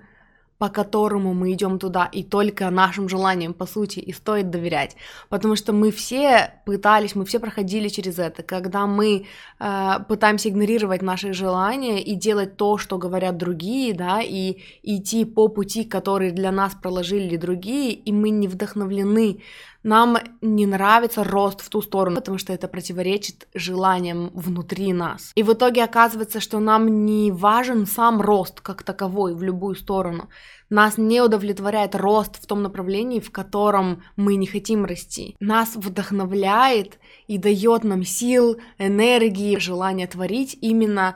по 0.59 0.67
которому 0.67 1.33
мы 1.33 1.53
идем 1.53 1.79
туда, 1.79 2.09
и 2.11 2.21
только 2.21 2.69
нашим 2.69 3.07
желаниям, 3.07 3.53
по 3.53 3.65
сути, 3.65 3.99
и 3.99 4.11
стоит 4.11 4.49
доверять. 4.49 4.97
Потому 5.29 5.55
что 5.55 5.71
мы 5.71 5.89
все 5.89 6.53
пытались, 6.65 7.15
мы 7.15 7.23
все 7.23 7.39
проходили 7.39 7.87
через 7.87 8.19
это, 8.19 8.43
когда 8.43 8.85
мы 8.85 9.25
э, 9.59 9.91
пытаемся 10.09 10.49
игнорировать 10.49 11.01
наши 11.01 11.31
желания 11.31 12.03
и 12.03 12.15
делать 12.15 12.57
то, 12.57 12.77
что 12.77 12.97
говорят 12.97 13.37
другие, 13.37 13.93
да, 13.93 14.19
и 14.21 14.57
идти 14.83 15.23
по 15.23 15.47
пути, 15.47 15.85
который 15.85 16.31
для 16.31 16.51
нас 16.51 16.75
проложили 16.75 17.37
другие, 17.37 17.93
и 17.93 18.11
мы 18.11 18.29
не 18.29 18.49
вдохновлены 18.49 19.39
нам 19.83 20.17
не 20.41 20.65
нравится 20.65 21.23
рост 21.23 21.61
в 21.61 21.69
ту 21.69 21.81
сторону, 21.81 22.17
потому 22.17 22.37
что 22.37 22.51
это 22.51 22.67
противоречит 22.67 23.47
желаниям 23.53 24.29
внутри 24.33 24.91
нас. 24.93 25.31
И 25.35 25.43
в 25.43 25.53
итоге 25.53 25.83
оказывается, 25.83 26.39
что 26.39 26.59
нам 26.59 27.05
не 27.05 27.31
важен 27.31 27.85
сам 27.85 28.21
рост 28.21 28.59
как 28.61 28.83
таковой 28.83 29.33
в 29.33 29.41
любую 29.41 29.75
сторону. 29.75 30.29
Нас 30.69 30.97
не 30.97 31.21
удовлетворяет 31.21 31.95
рост 31.95 32.41
в 32.41 32.45
том 32.45 32.61
направлении, 32.61 33.19
в 33.19 33.31
котором 33.31 34.03
мы 34.15 34.35
не 34.35 34.47
хотим 34.47 34.85
расти. 34.85 35.35
Нас 35.39 35.75
вдохновляет 35.75 36.99
и 37.27 37.37
дает 37.37 37.83
нам 37.83 38.03
сил, 38.03 38.57
энергии, 38.77 39.57
желание 39.57 40.07
творить 40.07 40.57
именно 40.61 41.15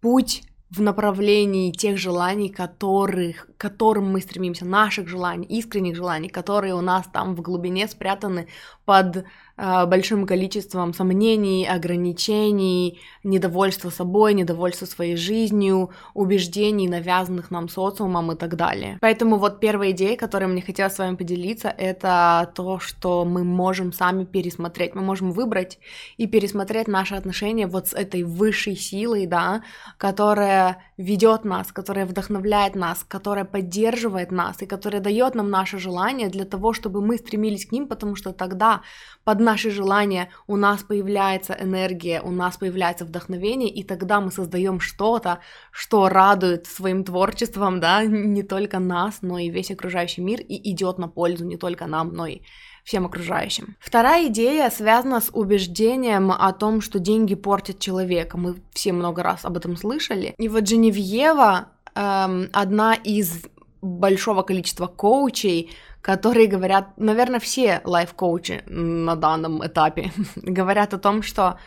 путь 0.00 0.42
в 0.74 0.80
направлении 0.80 1.70
тех 1.70 1.98
желаний, 1.98 2.48
которых, 2.48 3.46
к 3.56 3.60
которым 3.60 4.10
мы 4.10 4.20
стремимся, 4.20 4.64
наших 4.64 5.08
желаний, 5.08 5.46
искренних 5.46 5.94
желаний, 5.94 6.28
которые 6.28 6.74
у 6.74 6.80
нас 6.80 7.06
там 7.12 7.36
в 7.36 7.42
глубине 7.42 7.86
спрятаны 7.86 8.48
под 8.84 9.24
большим 9.56 10.26
количеством 10.26 10.92
сомнений, 10.94 11.66
ограничений, 11.66 13.00
недовольства 13.22 13.90
собой, 13.90 14.34
недовольства 14.34 14.86
своей 14.86 15.16
жизнью, 15.16 15.90
убеждений, 16.12 16.88
навязанных 16.88 17.50
нам 17.50 17.68
социумом 17.68 18.32
и 18.32 18.36
так 18.36 18.56
далее. 18.56 18.98
Поэтому 19.00 19.36
вот 19.38 19.60
первая 19.60 19.92
идея, 19.92 20.16
которой 20.16 20.46
мне 20.46 20.62
хотелось 20.62 20.94
с 20.94 20.98
вами 20.98 21.16
поделиться, 21.16 21.68
это 21.68 22.50
то, 22.54 22.78
что 22.80 23.24
мы 23.24 23.44
можем 23.44 23.92
сами 23.92 24.24
пересмотреть, 24.24 24.94
мы 24.94 25.02
можем 25.02 25.30
выбрать 25.32 25.78
и 26.16 26.26
пересмотреть 26.26 26.88
наши 26.88 27.14
отношения 27.14 27.66
вот 27.66 27.88
с 27.88 27.92
этой 27.92 28.24
высшей 28.24 28.76
силой, 28.76 29.26
да, 29.26 29.62
которая 29.98 30.82
ведет 30.96 31.44
нас, 31.44 31.72
которая 31.72 32.06
вдохновляет 32.06 32.74
нас, 32.74 33.04
которая 33.06 33.44
поддерживает 33.44 34.32
нас 34.32 34.62
и 34.62 34.66
которая 34.66 35.00
дает 35.00 35.34
нам 35.34 35.50
наше 35.50 35.78
желание 35.78 36.28
для 36.28 36.44
того, 36.44 36.72
чтобы 36.72 37.00
мы 37.00 37.16
стремились 37.18 37.66
к 37.66 37.72
ним, 37.72 37.86
потому 37.86 38.16
что 38.16 38.32
тогда 38.32 38.82
под 39.24 39.40
наши 39.44 39.70
желания 39.70 40.30
у 40.46 40.56
нас 40.56 40.82
появляется 40.82 41.56
энергия, 41.58 42.20
у 42.20 42.30
нас 42.30 42.56
появляется 42.56 43.04
вдохновение, 43.04 43.68
и 43.68 43.84
тогда 43.84 44.20
мы 44.20 44.32
создаем 44.32 44.80
что-то, 44.80 45.38
что 45.70 46.08
радует 46.08 46.66
своим 46.66 47.04
творчеством, 47.04 47.80
да, 47.80 48.04
не 48.04 48.42
только 48.42 48.78
нас, 48.78 49.18
но 49.22 49.38
и 49.38 49.50
весь 49.50 49.70
окружающий 49.70 50.22
мир, 50.22 50.40
и 50.40 50.70
идет 50.72 50.98
на 50.98 51.08
пользу 51.08 51.44
не 51.44 51.56
только 51.56 51.86
нам, 51.86 52.12
но 52.14 52.26
и 52.26 52.40
всем 52.84 53.06
окружающим. 53.06 53.76
Вторая 53.80 54.28
идея 54.28 54.70
связана 54.70 55.20
с 55.20 55.30
убеждением 55.32 56.30
о 56.30 56.52
том, 56.52 56.80
что 56.80 56.98
деньги 56.98 57.34
портят 57.34 57.78
человека. 57.78 58.36
Мы 58.36 58.56
все 58.72 58.92
много 58.92 59.22
раз 59.22 59.44
об 59.44 59.56
этом 59.56 59.76
слышали. 59.76 60.34
И 60.38 60.48
вот 60.48 60.68
Женевьева 60.68 61.68
эм, 61.94 62.50
одна 62.52 62.94
из 62.94 63.42
большого 63.80 64.42
количества 64.42 64.86
коучей, 64.86 65.70
которые 66.04 66.48
говорят, 66.48 66.98
наверное, 66.98 67.40
все 67.40 67.80
лайф-коучи 67.82 68.62
на 68.66 69.16
данном 69.16 69.66
этапе 69.66 70.12
говорят 70.36 70.92
о 70.92 70.98
том, 70.98 71.22
что 71.22 71.58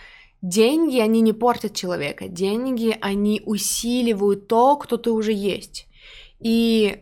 деньги, 0.44 1.00
они 1.00 1.22
не 1.22 1.34
портят 1.34 1.74
человека, 1.74 2.28
деньги, 2.28 2.96
они 3.02 3.42
усиливают 3.44 4.48
то, 4.48 4.76
кто 4.76 4.98
ты 4.98 5.10
уже 5.10 5.34
есть. 5.34 5.88
И 6.40 7.02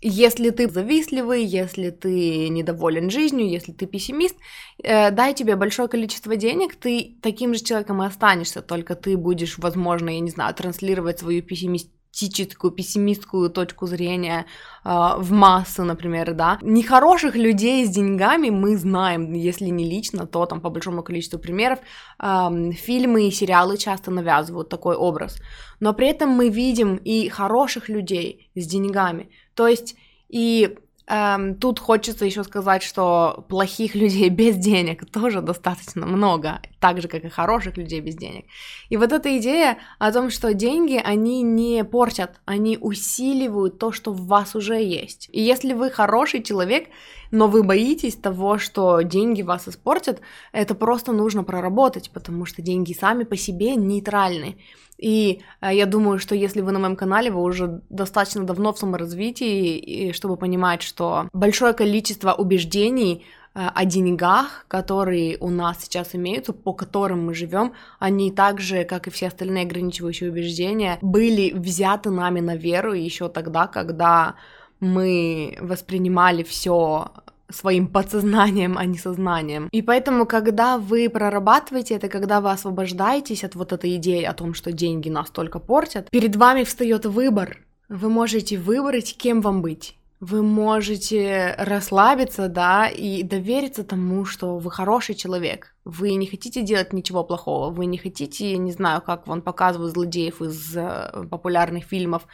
если 0.00 0.50
ты 0.50 0.70
завистливый, 0.70 1.44
если 1.44 1.90
ты 1.90 2.48
недоволен 2.48 3.10
жизнью, 3.10 3.50
если 3.50 3.72
ты 3.72 3.86
пессимист, 3.86 4.36
э, 4.84 5.10
дай 5.10 5.34
тебе 5.34 5.56
большое 5.56 5.88
количество 5.88 6.36
денег, 6.36 6.76
ты 6.76 7.16
таким 7.20 7.54
же 7.54 7.64
человеком 7.64 8.04
и 8.04 8.06
останешься, 8.06 8.62
только 8.62 8.94
ты 8.94 9.16
будешь, 9.16 9.58
возможно, 9.58 10.10
я 10.10 10.20
не 10.20 10.30
знаю, 10.30 10.54
транслировать 10.54 11.18
свою 11.18 11.42
пессимист 11.42 11.90
пессимистскую, 12.18 12.70
пессимистскую 12.72 13.50
точку 13.50 13.86
зрения 13.86 14.46
э, 14.84 14.88
в 15.18 15.32
массы, 15.32 15.82
например, 15.82 16.34
да. 16.34 16.58
Нехороших 16.62 17.36
людей 17.36 17.86
с 17.86 17.90
деньгами 17.90 18.50
мы 18.50 18.76
знаем, 18.76 19.32
если 19.32 19.66
не 19.66 19.84
лично, 19.84 20.26
то 20.26 20.46
там 20.46 20.60
по 20.60 20.70
большому 20.70 21.02
количеству 21.02 21.38
примеров 21.38 21.78
э, 21.78 22.72
фильмы 22.72 23.28
и 23.28 23.30
сериалы 23.30 23.76
часто 23.76 24.10
навязывают 24.10 24.68
такой 24.68 24.96
образ. 24.96 25.40
Но 25.80 25.94
при 25.94 26.08
этом 26.08 26.30
мы 26.30 26.48
видим 26.48 26.96
и 26.96 27.28
хороших 27.28 27.88
людей 27.88 28.50
с 28.54 28.66
деньгами. 28.66 29.30
То 29.54 29.68
есть 29.68 29.96
и 30.28 30.76
Эм, 31.10 31.54
тут 31.54 31.78
хочется 31.78 32.26
еще 32.26 32.44
сказать, 32.44 32.82
что 32.82 33.46
плохих 33.48 33.94
людей 33.94 34.28
без 34.28 34.56
денег 34.56 35.10
тоже 35.10 35.40
достаточно 35.40 36.04
много, 36.04 36.60
так 36.80 37.00
же, 37.00 37.08
как 37.08 37.24
и 37.24 37.28
хороших 37.28 37.78
людей 37.78 38.00
без 38.00 38.14
денег. 38.14 38.44
И 38.90 38.98
вот 38.98 39.12
эта 39.12 39.38
идея 39.38 39.78
о 39.98 40.12
том, 40.12 40.30
что 40.30 40.52
деньги, 40.52 41.00
они 41.02 41.40
не 41.42 41.82
портят, 41.84 42.40
они 42.44 42.76
усиливают 42.78 43.78
то, 43.78 43.90
что 43.90 44.12
в 44.12 44.26
вас 44.26 44.54
уже 44.54 44.82
есть. 44.82 45.30
И 45.32 45.40
если 45.40 45.72
вы 45.72 45.90
хороший 45.90 46.42
человек, 46.42 46.88
но 47.30 47.48
вы 47.48 47.62
боитесь 47.62 48.16
того, 48.16 48.58
что 48.58 49.00
деньги 49.02 49.42
вас 49.42 49.68
испортят, 49.68 50.20
это 50.52 50.74
просто 50.74 51.12
нужно 51.12 51.44
проработать, 51.44 52.10
потому 52.12 52.44
что 52.44 52.62
деньги 52.62 52.92
сами 52.92 53.24
по 53.24 53.36
себе 53.36 53.76
нейтральны. 53.76 54.56
И 54.98 55.42
э, 55.60 55.74
я 55.74 55.86
думаю, 55.86 56.18
что 56.18 56.34
если 56.34 56.60
вы 56.60 56.72
на 56.72 56.80
моем 56.80 56.96
канале, 56.96 57.30
вы 57.30 57.40
уже 57.42 57.82
достаточно 57.88 58.44
давно 58.44 58.72
в 58.72 58.78
саморазвитии, 58.78 59.78
и, 59.78 60.12
чтобы 60.12 60.36
понимать, 60.36 60.82
что 60.82 61.28
большое 61.32 61.72
количество 61.72 62.32
убеждений 62.32 63.24
э, 63.54 63.60
о 63.72 63.84
деньгах, 63.84 64.64
которые 64.66 65.38
у 65.38 65.50
нас 65.50 65.84
сейчас 65.84 66.16
имеются, 66.16 66.52
по 66.52 66.72
которым 66.72 67.26
мы 67.26 67.34
живем, 67.34 67.74
они 68.00 68.32
так 68.32 68.60
же, 68.60 68.84
как 68.84 69.06
и 69.06 69.10
все 69.10 69.28
остальные 69.28 69.66
ограничивающие 69.66 70.30
убеждения, 70.30 70.98
были 71.00 71.52
взяты 71.52 72.10
нами 72.10 72.40
на 72.40 72.56
веру 72.56 72.92
еще 72.92 73.28
тогда, 73.28 73.68
когда 73.68 74.34
мы 74.80 75.56
воспринимали 75.60 76.42
все 76.42 77.10
своим 77.50 77.88
подсознанием, 77.88 78.76
а 78.76 78.84
не 78.84 78.98
сознанием. 78.98 79.68
И 79.72 79.82
поэтому, 79.82 80.26
когда 80.26 80.78
вы 80.78 81.08
прорабатываете 81.08 81.94
это, 81.94 82.08
когда 82.08 82.40
вы 82.40 82.50
освобождаетесь 82.50 83.44
от 83.44 83.54
вот 83.54 83.72
этой 83.72 83.96
идеи 83.96 84.24
о 84.24 84.34
том, 84.34 84.54
что 84.54 84.72
деньги 84.72 85.08
нас 85.08 85.30
только 85.30 85.58
портят, 85.58 86.10
перед 86.10 86.36
вами 86.36 86.64
встает 86.64 87.06
выбор. 87.06 87.58
Вы 87.88 88.10
можете 88.10 88.58
выбрать, 88.58 89.16
кем 89.16 89.40
вам 89.40 89.62
быть. 89.62 89.94
Вы 90.20 90.42
можете 90.42 91.54
расслабиться, 91.58 92.48
да, 92.48 92.88
и 92.88 93.22
довериться 93.22 93.84
тому, 93.84 94.24
что 94.24 94.58
вы 94.58 94.70
хороший 94.70 95.14
человек. 95.14 95.76
Вы 95.84 96.14
не 96.14 96.26
хотите 96.26 96.62
делать 96.62 96.92
ничего 96.92 97.22
плохого, 97.22 97.70
вы 97.70 97.86
не 97.86 97.98
хотите, 97.98 98.58
не 98.58 98.72
знаю, 98.72 99.00
как 99.00 99.28
вон 99.28 99.42
показывают 99.42 99.94
злодеев 99.94 100.42
из 100.42 100.76
э, 100.76 101.24
популярных 101.30 101.84
фильмов, 101.84 102.26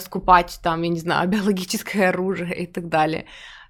скупать 0.00 0.60
там, 0.62 0.82
я 0.82 0.88
не 0.88 1.00
знаю, 1.00 1.28
биологическое 1.30 2.10
оружие 2.10 2.64
и 2.64 2.66
так 2.66 2.88
далее. 2.88 3.26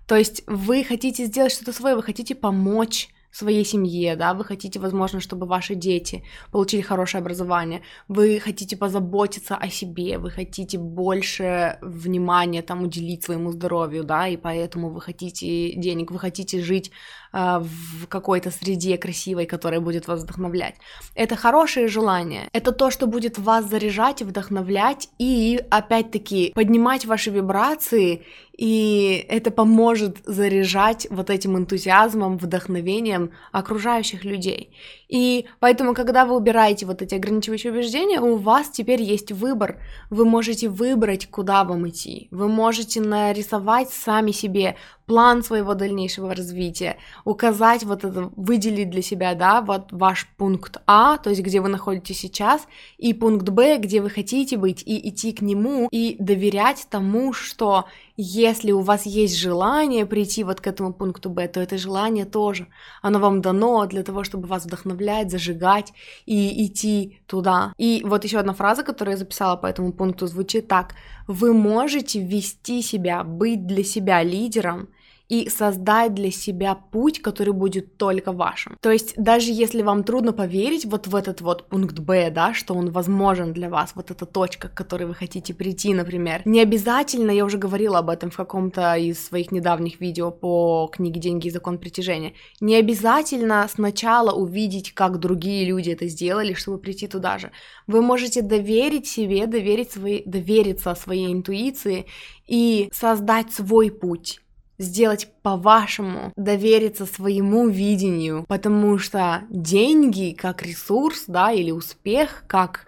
То 0.07 0.17
есть 0.17 0.43
вы 0.47 0.85
хотите 0.85 1.25
сделать 1.25 1.53
что-то 1.53 1.73
свое, 1.73 1.97
вы 1.97 2.03
хотите 2.03 2.35
помочь 2.35 3.09
своей 3.35 3.65
семье, 3.65 4.15
да, 4.15 4.33
вы 4.33 4.45
хотите, 4.45 4.79
возможно, 4.79 5.19
чтобы 5.21 5.47
ваши 5.47 5.75
дети 5.75 6.23
получили 6.53 6.83
хорошее 6.83 7.21
образование, 7.21 7.83
вы 8.07 8.39
хотите 8.39 8.77
позаботиться 8.77 9.57
о 9.57 9.69
себе, 9.69 10.19
вы 10.19 10.31
хотите 10.31 10.79
больше 10.79 11.79
внимания 11.83 12.63
там 12.63 12.83
уделить 12.83 13.25
своему 13.25 13.51
здоровью, 13.51 14.05
да, 14.05 14.29
и 14.29 14.37
поэтому 14.37 14.91
вы 14.91 15.01
хотите 15.01 15.73
денег, 15.75 16.13
вы 16.13 16.21
хотите 16.21 16.63
жить 16.63 16.93
э, 17.33 17.59
в 17.59 18.07
какой-то 18.07 18.53
среде 18.53 18.97
красивой, 18.99 19.47
которая 19.47 19.81
будет 19.81 20.07
вас 20.07 20.23
вдохновлять. 20.23 20.77
Это 21.17 21.35
хорошее 21.35 21.89
желание, 21.89 22.49
это 22.53 22.71
то, 22.71 22.91
что 22.91 23.09
будет 23.09 23.39
вас 23.39 23.69
заряжать, 23.69 24.23
вдохновлять 24.23 25.09
и, 25.19 25.61
опять-таки, 25.71 26.53
поднимать 26.55 27.05
ваши 27.05 27.31
вибрации 27.31 28.23
и 28.57 29.27
это 29.29 29.51
поможет 29.51 30.19
заряжать 30.25 31.09
вот 31.11 31.29
этим 31.29 31.59
энтузиазмом, 31.59 32.39
вдохновением 32.39 33.33
окружающих 33.51 34.25
людей. 34.25 34.71
И 35.09 35.47
поэтому, 35.61 35.95
когда 35.95 36.25
вы 36.25 36.37
убираете 36.37 36.87
вот 36.87 37.03
эти 37.03 37.15
ограничивающие 37.15 37.73
убеждения, 37.73 38.21
у 38.21 38.37
вас 38.37 38.71
теперь 38.71 39.03
есть 39.03 39.33
выбор. 39.33 39.81
Вы 40.09 40.25
можете 40.25 40.69
выбрать, 40.69 41.27
куда 41.27 41.65
вам 41.65 41.89
идти. 41.89 42.29
Вы 42.31 42.49
можете 42.49 43.01
нарисовать 43.01 43.91
сами 43.91 44.31
себе 44.31 44.77
план 45.07 45.43
своего 45.43 45.75
дальнейшего 45.75 46.35
развития, 46.35 46.97
указать 47.25 47.85
вот 47.85 48.05
это, 48.05 48.31
выделить 48.37 48.91
для 48.91 49.03
себя, 49.03 49.35
да, 49.35 49.61
вот 49.61 49.89
ваш 49.91 50.27
пункт 50.39 50.79
А, 50.87 51.19
то 51.19 51.31
есть 51.31 51.43
где 51.43 51.61
вы 51.61 51.69
находитесь 51.69 52.19
сейчас, 52.19 52.67
и 52.97 53.13
пункт 53.13 53.49
Б, 53.49 53.79
где 53.79 54.01
вы 54.01 54.11
хотите 54.11 54.57
быть, 54.57 54.83
и 54.85 55.09
идти 55.09 55.33
к 55.33 55.43
нему, 55.43 55.89
и 55.91 56.17
доверять 56.19 56.87
тому, 56.91 57.33
что 57.33 57.85
если 58.17 58.73
у 58.73 58.81
вас 58.81 59.07
есть 59.07 59.37
желание 59.37 60.07
прийти 60.07 60.45
вот 60.45 60.61
к 60.61 60.67
этому 60.67 60.93
пункту 60.93 61.31
Б, 61.31 61.49
то 61.49 61.61
это 61.61 61.79
желание 61.79 62.25
тоже, 62.25 62.69
оно 63.03 63.19
вам 63.19 63.41
дано 63.41 63.87
для 63.87 64.03
того, 64.03 64.23
чтобы 64.25 64.47
вас 64.47 64.65
вдохновлять, 64.65 65.31
зажигать 65.31 65.93
и 66.27 66.65
идти 66.65 67.21
туда. 67.27 67.73
И 67.77 68.03
вот 68.05 68.25
еще 68.25 68.39
одна 68.39 68.55
фраза, 68.55 68.85
которую 68.85 69.13
я 69.15 69.19
записала 69.19 69.57
по 69.57 69.67
этому 69.67 69.93
пункту, 69.93 70.27
звучит 70.27 70.69
так. 70.69 70.95
Вы 71.27 71.53
можете 71.53 72.21
вести 72.21 72.83
себя, 72.83 73.25
быть 73.25 73.67
для 73.67 73.83
себя 73.83 74.23
лидером, 74.23 74.89
и 75.35 75.49
создать 75.49 76.15
для 76.15 76.31
себя 76.31 76.75
путь, 76.75 77.21
который 77.21 77.53
будет 77.53 77.97
только 77.97 78.31
вашим. 78.33 78.77
То 78.81 78.91
есть 78.93 79.15
даже 79.17 79.51
если 79.51 79.83
вам 79.83 80.05
трудно 80.05 80.33
поверить 80.33 80.85
вот 80.85 81.07
в 81.09 81.17
этот 81.17 81.41
вот 81.41 81.69
пункт 81.69 81.99
Б, 81.99 82.31
да, 82.31 82.55
что 82.55 82.75
он 82.75 82.91
возможен 82.93 83.53
для 83.53 83.69
вас, 83.69 83.93
вот 83.95 84.11
эта 84.11 84.27
точка, 84.27 84.69
к 84.69 84.75
которой 84.75 85.05
вы 85.05 85.15
хотите 85.15 85.53
прийти, 85.53 85.93
например, 85.93 86.43
не 86.45 86.61
обязательно, 86.61 87.33
я 87.33 87.45
уже 87.45 87.59
говорила 87.59 87.99
об 87.99 88.11
этом 88.11 88.31
в 88.31 88.37
каком-то 88.37 88.95
из 88.95 89.27
своих 89.27 89.51
недавних 89.51 90.01
видео 90.01 90.31
по 90.31 90.89
книге 90.93 91.21
«Деньги 91.21 91.49
и 91.49 91.51
закон 91.51 91.79
притяжения», 91.79 92.35
не 92.61 92.77
обязательно 92.77 93.67
сначала 93.69 94.33
увидеть, 94.33 94.93
как 94.95 95.19
другие 95.19 95.65
люди 95.65 95.91
это 95.91 96.07
сделали, 96.07 96.55
чтобы 96.55 96.79
прийти 96.79 97.09
туда 97.09 97.39
же. 97.39 97.51
Вы 97.87 98.03
можете 98.03 98.43
доверить 98.43 99.09
себе, 99.09 99.47
доверить 99.47 99.91
своей, 99.91 100.23
довериться 100.27 100.95
своей 100.95 101.33
интуиции 101.33 102.07
и 102.47 102.89
создать 102.93 103.53
свой 103.53 103.91
путь 103.91 104.41
сделать 104.79 105.29
по-вашему, 105.43 106.33
довериться 106.37 107.07
своему 107.07 107.69
видению, 107.69 108.45
потому 108.49 108.99
что 108.99 109.43
деньги 109.49 110.33
как 110.33 110.63
ресурс, 110.63 111.25
да, 111.27 111.53
или 111.53 111.71
успех 111.71 112.45
как 112.47 112.87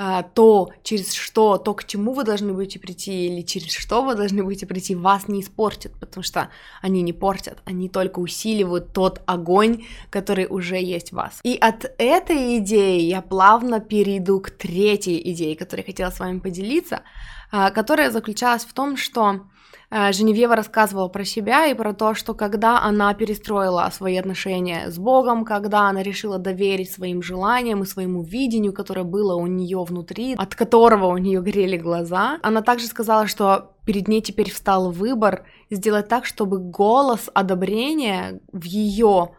а, 0.00 0.22
то, 0.22 0.70
через 0.84 1.12
что, 1.12 1.58
то, 1.58 1.74
к 1.74 1.84
чему 1.84 2.12
вы 2.12 2.22
должны 2.22 2.52
будете 2.52 2.78
прийти, 2.78 3.26
или 3.26 3.42
через 3.42 3.72
что 3.72 4.04
вы 4.04 4.14
должны 4.14 4.44
будете 4.44 4.64
прийти, 4.64 4.94
вас 4.94 5.26
не 5.26 5.40
испортят, 5.40 5.90
потому 5.98 6.22
что 6.22 6.50
они 6.80 7.02
не 7.02 7.12
портят, 7.12 7.58
они 7.64 7.88
только 7.88 8.20
усиливают 8.20 8.92
тот 8.92 9.20
огонь, 9.26 9.86
который 10.08 10.46
уже 10.48 10.76
есть 10.76 11.10
в 11.10 11.16
вас. 11.16 11.40
И 11.42 11.56
от 11.56 11.92
этой 11.98 12.58
идеи 12.58 13.00
я 13.00 13.22
плавно 13.22 13.80
перейду 13.80 14.38
к 14.38 14.50
третьей 14.50 15.20
идее, 15.32 15.56
которой 15.56 15.80
я 15.80 15.86
хотела 15.86 16.10
с 16.10 16.20
вами 16.20 16.38
поделиться, 16.38 17.02
которая 17.50 18.10
заключалась 18.10 18.64
в 18.64 18.72
том, 18.72 18.96
что 18.96 19.42
Э, 19.90 20.12
Женевьева 20.12 20.54
рассказывала 20.54 21.08
про 21.08 21.24
себя 21.24 21.66
и 21.66 21.74
про 21.74 21.94
то, 21.94 22.14
что 22.14 22.34
когда 22.34 22.82
она 22.82 23.14
перестроила 23.14 23.88
свои 23.92 24.18
отношения 24.18 24.90
с 24.90 24.98
Богом, 24.98 25.44
когда 25.44 25.88
она 25.88 26.02
решила 26.02 26.38
доверить 26.38 26.90
своим 26.90 27.22
желаниям 27.22 27.82
и 27.82 27.86
своему 27.86 28.22
видению, 28.22 28.74
которое 28.74 29.04
было 29.04 29.34
у 29.34 29.46
нее 29.46 29.82
внутри, 29.82 30.34
от 30.34 30.54
которого 30.54 31.06
у 31.06 31.16
нее 31.16 31.40
горели 31.40 31.78
глаза, 31.78 32.38
она 32.42 32.60
также 32.60 32.86
сказала, 32.86 33.26
что 33.26 33.76
перед 33.86 34.08
ней 34.08 34.20
теперь 34.20 34.50
встал 34.50 34.90
выбор 34.90 35.46
сделать 35.70 36.08
так, 36.08 36.26
чтобы 36.26 36.58
голос 36.58 37.30
одобрения 37.32 38.40
в 38.52 38.64
ее 38.64 39.30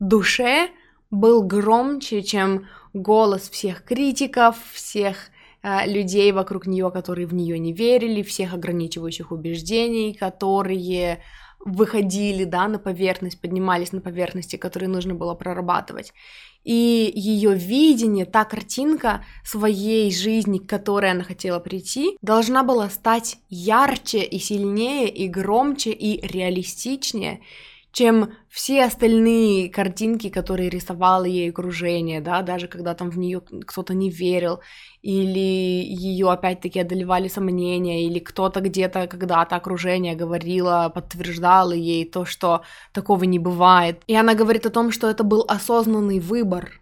душе 0.00 0.70
был 1.10 1.42
громче, 1.42 2.22
чем 2.22 2.66
голос 2.94 3.50
всех 3.50 3.84
критиков, 3.84 4.56
всех 4.72 5.16
людей 5.86 6.30
вокруг 6.32 6.66
нее, 6.66 6.90
которые 6.90 7.26
в 7.26 7.34
нее 7.34 7.58
не 7.58 7.72
верили, 7.72 8.22
всех 8.22 8.52
ограничивающих 8.52 9.32
убеждений, 9.32 10.14
которые 10.14 11.22
выходили, 11.64 12.44
да, 12.44 12.68
на 12.68 12.78
поверхность, 12.78 13.40
поднимались 13.40 13.92
на 13.92 14.00
поверхности, 14.00 14.56
которые 14.56 14.88
нужно 14.88 15.14
было 15.14 15.34
прорабатывать. 15.34 16.12
И 16.62 17.12
ее 17.14 17.54
видение, 17.54 18.24
та 18.24 18.44
картинка 18.44 19.24
своей 19.44 20.10
жизни, 20.14 20.58
к 20.58 20.66
которой 20.66 21.10
она 21.10 21.22
хотела 21.22 21.58
прийти, 21.60 22.16
должна 22.22 22.62
была 22.62 22.88
стать 22.90 23.36
ярче 23.48 24.22
и 24.22 24.38
сильнее, 24.38 25.08
и 25.08 25.28
громче, 25.28 25.90
и 25.90 26.26
реалистичнее, 26.26 27.40
чем 27.94 28.32
все 28.50 28.84
остальные 28.84 29.70
картинки, 29.70 30.28
которые 30.28 30.68
рисовало 30.68 31.26
ей 31.26 31.50
окружение, 31.50 32.20
да, 32.20 32.42
даже 32.42 32.66
когда 32.66 32.92
там 32.94 33.08
в 33.08 33.16
нее 33.16 33.40
кто-то 33.40 33.94
не 33.94 34.10
верил, 34.10 34.60
или 35.00 35.38
ее 35.38 36.32
опять-таки 36.32 36.80
одолевали 36.80 37.28
сомнения, 37.28 38.04
или 38.04 38.18
кто-то 38.18 38.60
где-то 38.60 39.06
когда-то 39.06 39.54
окружение 39.54 40.16
говорило, 40.16 40.90
подтверждало 40.92 41.70
ей 41.72 42.04
то, 42.04 42.24
что 42.24 42.62
такого 42.92 43.22
не 43.24 43.38
бывает. 43.38 44.02
И 44.08 44.16
она 44.16 44.34
говорит 44.34 44.66
о 44.66 44.70
том, 44.70 44.90
что 44.90 45.08
это 45.08 45.22
был 45.22 45.44
осознанный 45.46 46.18
выбор. 46.18 46.80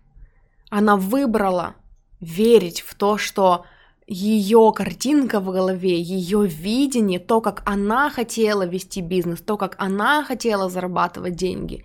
Она 0.71 0.97
выбрала 0.97 1.75
верить 2.21 2.81
в 2.81 2.95
то, 2.95 3.19
что 3.19 3.67
ее 4.07 4.73
картинка 4.75 5.41
в 5.41 5.51
голове, 5.51 6.01
ее 6.01 6.47
видение, 6.47 7.19
то, 7.19 7.41
как 7.41 7.63
она 7.65 8.11
хотела 8.11 8.65
вести 8.67 9.01
бизнес, 9.01 9.41
то, 9.41 9.57
как 9.57 9.77
она 9.79 10.25
хотела 10.25 10.69
зарабатывать 10.69 11.37
деньги, 11.37 11.85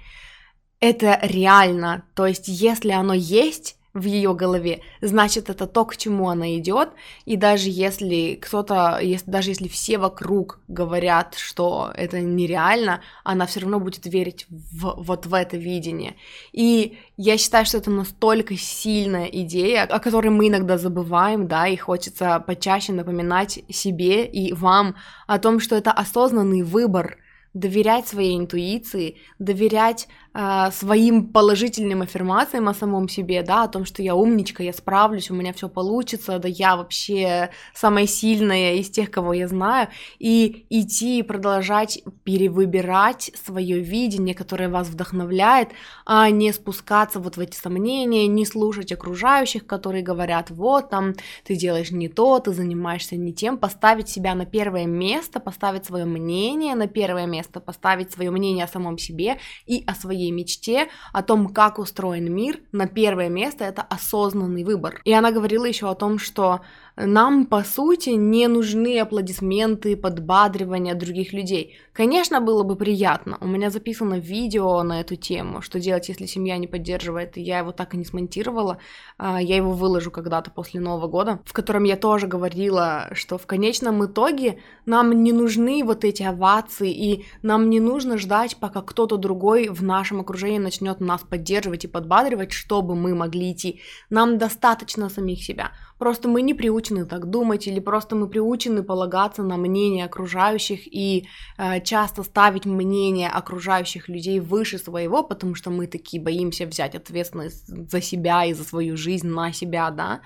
это 0.79 1.19
реально. 1.21 2.05
То 2.15 2.27
есть, 2.27 2.47
если 2.47 2.91
оно 2.91 3.13
есть, 3.13 3.76
в 3.97 4.05
ее 4.05 4.33
голове, 4.33 4.81
значит 5.01 5.49
это 5.49 5.67
то, 5.67 5.85
к 5.85 5.97
чему 5.97 6.29
она 6.29 6.57
идет, 6.57 6.89
и 7.25 7.35
даже 7.35 7.69
если 7.69 8.35
кто-то, 8.35 8.99
если, 9.01 9.29
даже 9.29 9.51
если 9.51 9.67
все 9.67 9.97
вокруг 9.97 10.59
говорят, 10.67 11.35
что 11.35 11.91
это 11.95 12.19
нереально, 12.21 13.01
она 13.23 13.45
все 13.45 13.61
равно 13.61 13.79
будет 13.79 14.05
верить 14.05 14.45
в, 14.49 14.95
вот 14.97 15.25
в 15.25 15.33
это 15.33 15.57
видение. 15.57 16.15
И 16.51 16.97
я 17.17 17.37
считаю, 17.37 17.65
что 17.65 17.77
это 17.77 17.89
настолько 17.89 18.55
сильная 18.55 19.25
идея, 19.25 19.83
о 19.83 19.99
которой 19.99 20.29
мы 20.29 20.47
иногда 20.47 20.77
забываем, 20.77 21.47
да, 21.47 21.67
и 21.67 21.75
хочется 21.75 22.39
почаще 22.45 22.93
напоминать 22.93 23.59
себе 23.69 24.25
и 24.25 24.53
вам 24.53 24.95
о 25.25 25.39
том, 25.39 25.59
что 25.59 25.75
это 25.75 25.91
осознанный 25.91 26.61
выбор, 26.61 27.17
доверять 27.53 28.07
своей 28.07 28.37
интуиции, 28.37 29.17
доверять 29.39 30.07
э, 30.37 30.71
своим 30.71 31.29
положительным 31.29 32.03
аффирмациям 32.03 32.69
о 32.69 32.73
самом 32.73 33.09
себе, 33.09 33.41
да, 33.41 33.63
о 33.63 33.67
том, 33.67 33.85
что 33.85 34.03
я 34.03 34.15
умничка, 34.15 34.61
я 34.61 34.71
справлюсь, 34.71 35.31
у 35.31 35.33
меня 35.33 35.51
все 35.51 35.67
получится, 35.67 36.37
да 36.37 36.47
я 36.47 36.77
вообще 36.77 37.49
самая 37.73 38.05
сильная 38.05 38.75
из 38.75 38.89
тех, 38.89 39.09
кого 39.09 39.33
я 39.33 39.47
знаю, 39.47 39.87
и 40.19 40.65
идти 40.69 41.19
и 41.19 41.23
продолжать 41.23 42.03
перевыбирать 42.23 43.31
свое 43.43 43.79
видение, 43.79 44.35
которое 44.35 44.69
вас 44.69 44.87
вдохновляет, 44.87 45.69
а 46.05 46.29
не 46.29 46.53
спускаться 46.53 47.19
вот 47.19 47.37
в 47.37 47.39
эти 47.39 47.55
сомнения, 47.55 48.27
не 48.27 48.45
слушать 48.45 48.91
окружающих, 48.91 49.65
которые 49.65 50.03
говорят, 50.03 50.51
вот 50.51 50.89
там 50.89 51.15
ты 51.43 51.55
делаешь 51.55 51.91
не 51.91 52.09
то, 52.09 52.39
ты 52.39 52.53
занимаешься 52.53 53.15
не 53.15 53.33
тем, 53.33 53.57
поставить 53.57 54.09
себя 54.09 54.35
на 54.35 54.45
первое 54.45 54.85
место, 54.85 55.39
поставить 55.39 55.85
свое 55.85 56.05
мнение 56.05 56.75
на 56.75 56.87
первое 56.87 57.25
место, 57.25 57.59
поставить 57.59 58.11
свое 58.11 58.29
мнение 58.29 58.65
о 58.65 58.67
самом 58.67 58.97
себе 58.99 59.39
и 59.65 59.83
о 59.87 59.95
своей 59.95 60.26
своей 60.27 60.31
мечте, 60.31 60.87
о 61.13 61.23
том, 61.23 61.47
как 61.47 61.79
устроен 61.79 62.33
мир, 62.33 62.59
на 62.71 62.87
первое 62.87 63.29
место 63.29 63.65
это 63.65 63.81
осознанный 63.81 64.63
выбор. 64.63 65.01
И 65.05 65.13
она 65.13 65.31
говорила 65.31 65.65
еще 65.65 65.89
о 65.89 65.95
том, 65.95 66.19
что 66.19 66.61
нам, 66.97 67.45
по 67.45 67.63
сути, 67.63 68.09
не 68.09 68.47
нужны 68.47 68.99
аплодисменты, 68.99 69.95
подбадривания 69.95 70.95
других 70.95 71.31
людей. 71.31 71.77
Конечно, 71.93 72.41
было 72.41 72.63
бы 72.63 72.75
приятно. 72.75 73.37
У 73.39 73.47
меня 73.47 73.69
записано 73.69 74.15
видео 74.15 74.81
на 74.83 75.01
эту 75.01 75.15
тему, 75.15 75.61
что 75.61 75.79
делать, 75.79 76.09
если 76.09 76.25
семья 76.25 76.57
не 76.57 76.67
поддерживает, 76.67 77.37
и 77.37 77.41
я 77.41 77.59
его 77.59 77.71
так 77.71 77.93
и 77.93 77.97
не 77.97 78.05
смонтировала. 78.05 78.79
А, 79.19 79.39
я 79.39 79.55
его 79.55 79.71
выложу 79.71 80.09
когда-то 80.09 80.49
после 80.49 80.79
Нового 80.79 81.07
года, 81.07 81.39
в 81.45 81.53
котором 81.53 81.83
я 81.83 81.97
тоже 81.97 82.25
говорила, 82.25 83.09
что 83.13 83.37
в 83.37 83.45
конечном 83.45 84.03
итоге 84.03 84.59
нам 84.87 85.23
не 85.23 85.33
нужны 85.33 85.83
вот 85.83 86.03
эти 86.03 86.23
овации, 86.23 86.91
и 86.91 87.25
нам 87.43 87.69
не 87.69 87.79
нужно 87.79 88.17
ждать, 88.17 88.57
пока 88.57 88.81
кто-то 88.81 89.17
другой 89.17 89.67
в 89.69 89.83
нашем 90.07 90.21
окружении 90.21 90.59
начнет 90.59 91.01
нас 91.01 91.21
поддерживать 91.21 91.83
и 91.83 91.87
подбадривать, 91.87 92.53
чтобы 92.53 92.95
мы 92.95 93.13
могли 93.13 93.51
идти. 93.51 93.81
Нам 94.09 94.37
достаточно 94.37 95.09
самих 95.09 95.43
себя. 95.43 95.71
Просто 95.99 96.29
мы 96.29 96.41
не 96.41 96.53
приучены 96.53 97.05
так 97.05 97.25
думать, 97.25 97.67
или 97.67 97.81
просто 97.81 98.15
мы 98.15 98.29
приучены 98.29 98.83
полагаться 98.83 99.43
на 99.43 99.57
мнение 99.57 100.05
окружающих 100.05 100.87
и 100.87 101.27
э, 101.57 101.81
часто 101.81 102.23
ставить 102.23 102.65
мнение 102.65 103.29
окружающих 103.29 104.09
людей 104.09 104.39
выше 104.39 104.77
своего, 104.77 105.23
потому 105.23 105.55
что 105.55 105.71
мы 105.71 105.87
такие 105.87 106.23
боимся 106.23 106.65
взять 106.65 106.95
ответственность 106.95 107.67
за 107.67 108.01
себя 108.01 108.45
и 108.45 108.53
за 108.53 108.63
свою 108.63 108.95
жизнь 108.95 109.27
на 109.27 109.51
себя, 109.51 109.91
да. 109.91 110.21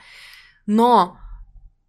Но 0.68 1.18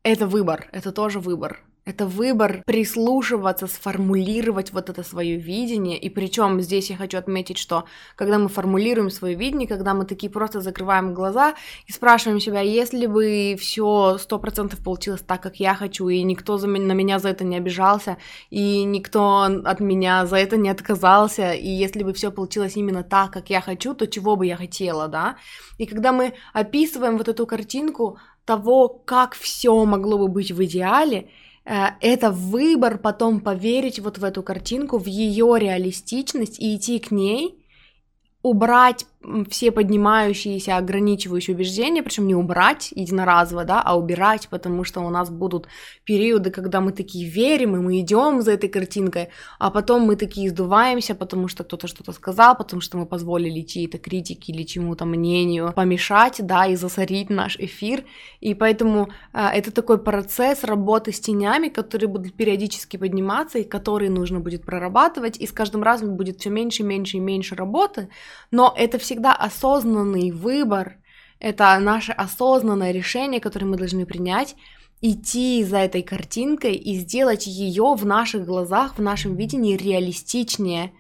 это 0.03 0.27
выбор, 0.27 0.69
это 0.73 0.93
тоже 0.93 1.21
выбор. 1.21 1.61
Это 1.85 2.07
выбор 2.07 2.63
прислушиваться, 2.65 3.67
сформулировать 3.67 4.73
вот 4.73 4.89
это 4.89 5.03
свое 5.03 5.37
видение. 5.37 5.99
И 5.99 6.09
причем 6.11 6.61
здесь 6.61 6.91
я 6.91 6.97
хочу 6.97 7.19
отметить, 7.19 7.59
что 7.59 7.87
когда 8.15 8.39
мы 8.39 8.49
формулируем 8.49 9.11
свое 9.11 9.35
видение, 9.35 9.67
когда 9.67 9.93
мы 9.93 10.05
такие 10.05 10.31
просто 10.31 10.61
закрываем 10.61 11.13
глаза 11.13 11.57
и 11.89 11.93
спрашиваем 11.93 12.39
себя, 12.39 12.61
если 12.61 13.07
бы 13.07 13.57
все 13.59 14.17
сто 14.19 14.39
процентов 14.39 14.79
получилось 14.85 15.23
так, 15.27 15.43
как 15.43 15.57
я 15.57 15.75
хочу, 15.75 16.09
и 16.09 16.23
никто 16.23 16.57
за 16.57 16.69
на 16.69 16.93
меня 16.93 17.19
за 17.19 17.31
это 17.31 17.43
не 17.43 17.57
обижался, 17.57 18.17
и 18.51 18.85
никто 18.85 19.41
от 19.65 19.81
меня 19.81 20.25
за 20.27 20.37
это 20.37 20.57
не 20.57 20.71
отказался, 20.71 21.53
и 21.53 21.69
если 21.69 22.05
бы 22.05 22.13
все 22.13 22.31
получилось 22.31 22.77
именно 22.77 23.03
так, 23.03 23.33
как 23.33 23.51
я 23.51 23.61
хочу, 23.61 23.95
то 23.95 24.07
чего 24.07 24.37
бы 24.37 24.47
я 24.47 24.57
хотела, 24.57 25.09
да? 25.09 25.37
И 25.79 25.87
когда 25.87 26.13
мы 26.13 26.35
описываем 26.53 27.19
вот 27.19 27.29
эту 27.29 27.45
картинку 27.45 28.19
того, 28.45 28.89
как 28.89 29.35
все 29.35 29.85
могло 29.85 30.19
бы 30.19 30.29
быть 30.29 30.53
в 30.53 30.65
идеале, 30.65 31.29
это 31.65 32.31
выбор 32.31 32.99
потом 32.99 33.41
поверить 33.41 34.01
вот 34.01 34.19
в 34.19 34.25
эту 34.25 34.43
картинку, 34.43 34.99
в 34.99 35.07
ее 35.07 35.57
реалистичность 35.59 36.59
и 36.59 36.77
идти 36.77 36.99
к 36.99 37.11
ней, 37.11 37.65
убрать 38.43 39.07
все 39.49 39.71
поднимающиеся 39.71 40.77
ограничивающие 40.77 41.55
убеждения, 41.55 42.03
причем 42.03 42.27
не 42.27 42.35
убрать 42.35 42.93
единоразово, 42.95 43.65
да, 43.65 43.83
а 43.83 43.97
убирать, 43.97 44.49
потому 44.49 44.85
что 44.85 45.01
у 45.01 45.11
нас 45.11 45.31
будут 45.31 45.69
периоды, 46.05 46.51
когда 46.51 46.81
мы 46.81 46.93
такие 46.93 47.29
верим, 47.29 47.77
и 47.77 47.81
мы 47.81 48.01
идем 48.01 48.43
за 48.43 48.53
этой 48.53 48.69
картинкой, 48.69 49.29
а 49.59 49.71
потом 49.71 50.03
мы 50.03 50.17
такие 50.17 50.51
сдуваемся, 50.51 51.15
потому 51.15 51.49
что 51.49 51.65
кто-то 51.65 51.87
что-то 51.87 52.13
сказал, 52.13 52.57
потому 52.57 52.81
что 52.81 52.99
мы 52.99 53.07
позволили 53.07 53.63
чьей-то 53.63 53.99
критике 53.99 54.53
или 54.53 54.65
чему-то 54.65 55.05
мнению 55.05 55.73
помешать, 55.75 56.45
да, 56.47 56.67
и 56.67 56.77
засорить 56.77 57.31
наш 57.31 57.57
эфир, 57.59 58.05
и 58.41 58.55
поэтому 58.55 59.09
э, 59.33 59.47
это 59.55 59.71
такой 59.71 59.99
процесс 59.99 60.65
работы 60.65 61.13
с 61.13 61.21
тенями, 61.21 61.69
которые 61.69 62.09
будут 62.09 62.35
периодически 62.35 62.97
подниматься, 62.97 63.59
и 63.59 63.65
которые 63.65 64.11
нужно 64.11 64.41
будет 64.41 64.65
прорабатывать, 64.65 65.39
и 65.39 65.47
с 65.47 65.53
каждым 65.53 65.83
разом 65.83 66.17
будет 66.17 66.41
все 66.41 66.51
меньше, 66.51 66.83
меньше 66.83 67.19
и 67.19 67.21
меньше 67.21 67.55
работы, 67.55 68.09
но 68.51 68.75
это 68.77 68.99
все 68.99 69.12
всегда 69.13 69.35
осознанный 69.35 70.31
выбор, 70.31 70.97
это 71.39 71.79
наше 71.79 72.13
осознанное 72.13 72.93
решение, 72.93 73.41
которое 73.41 73.67
мы 73.67 73.77
должны 73.77 74.07
принять, 74.07 74.57
идти 75.03 75.63
за 75.65 75.79
этой 75.79 76.03
картинкой 76.03 76.77
и 76.77 76.95
сделать 76.95 77.47
ее 77.47 77.95
в 77.95 78.07
наших 78.07 78.47
глазах, 78.47 78.97
в 78.97 79.03
нашем 79.03 79.37
видении 79.37 79.77
реалистичнее, 79.77 80.93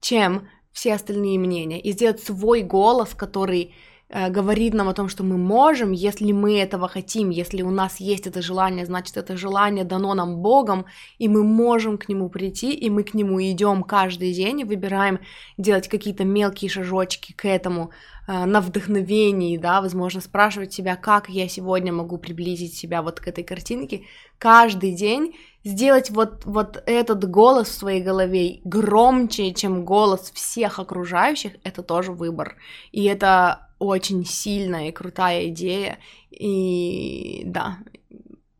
чем 0.00 0.46
все 0.70 0.94
остальные 0.94 1.40
мнения, 1.40 1.80
и 1.80 1.90
сделать 1.90 2.22
свой 2.22 2.62
голос, 2.62 3.14
который 3.14 3.74
говорит 4.08 4.72
нам 4.72 4.88
о 4.88 4.94
том, 4.94 5.08
что 5.08 5.24
мы 5.24 5.36
можем, 5.36 5.90
если 5.90 6.30
мы 6.30 6.58
этого 6.58 6.88
хотим, 6.88 7.30
если 7.30 7.62
у 7.62 7.70
нас 7.70 7.98
есть 7.98 8.26
это 8.26 8.40
желание, 8.40 8.86
значит, 8.86 9.16
это 9.16 9.36
желание 9.36 9.84
дано 9.84 10.14
нам 10.14 10.36
Богом, 10.36 10.86
и 11.18 11.28
мы 11.28 11.42
можем 11.42 11.98
к 11.98 12.08
нему 12.08 12.28
прийти, 12.28 12.72
и 12.72 12.88
мы 12.88 13.02
к 13.02 13.14
нему 13.14 13.42
идем 13.42 13.82
каждый 13.82 14.32
день 14.32 14.60
и 14.60 14.64
выбираем 14.64 15.18
делать 15.58 15.88
какие-то 15.88 16.24
мелкие 16.24 16.70
шажочки 16.70 17.32
к 17.32 17.46
этому 17.46 17.90
э, 18.28 18.44
на 18.44 18.60
вдохновении, 18.60 19.56
да, 19.56 19.80
возможно, 19.80 20.20
спрашивать 20.20 20.72
себя, 20.72 20.94
как 20.94 21.28
я 21.28 21.48
сегодня 21.48 21.92
могу 21.92 22.16
приблизить 22.18 22.74
себя 22.74 23.02
вот 23.02 23.18
к 23.18 23.26
этой 23.26 23.42
картинке, 23.42 24.02
каждый 24.38 24.92
день 24.92 25.34
сделать 25.64 26.10
вот, 26.10 26.44
вот 26.44 26.80
этот 26.86 27.28
голос 27.28 27.68
в 27.68 27.74
своей 27.74 28.02
голове 28.02 28.60
громче, 28.62 29.52
чем 29.52 29.84
голос 29.84 30.30
всех 30.32 30.78
окружающих, 30.78 31.54
это 31.64 31.82
тоже 31.82 32.12
выбор. 32.12 32.54
И 32.92 33.02
это 33.04 33.65
очень 33.78 34.24
сильная 34.24 34.88
и 34.88 34.92
крутая 34.92 35.48
идея. 35.48 35.98
И 36.30 37.42
да, 37.46 37.78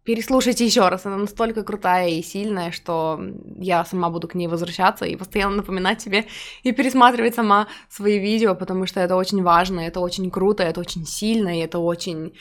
переслушайте 0.06 0.64
еще 0.64 0.88
раз. 0.88 1.04
Она 1.06 1.16
настолько 1.16 1.64
крутая 1.64 2.08
и 2.08 2.22
сильная, 2.22 2.70
что 2.70 3.20
я 3.58 3.84
сама 3.84 4.08
буду 4.08 4.28
к 4.28 4.34
ней 4.34 4.46
возвращаться 4.46 5.04
и 5.04 5.16
постоянно 5.16 5.56
напоминать 5.56 6.00
себе 6.00 6.26
и 6.62 6.72
пересматривать 6.72 7.34
сама 7.34 7.66
свои 7.90 8.18
видео, 8.18 8.54
потому 8.54 8.86
что 8.86 9.00
это 9.00 9.16
очень 9.16 9.42
важно, 9.42 9.80
это 9.80 10.00
очень 10.00 10.30
круто, 10.30 10.62
это 10.62 10.80
очень 10.80 11.04
сильно, 11.04 11.58
и 11.58 11.62
это 11.62 11.78
очень 11.78 12.32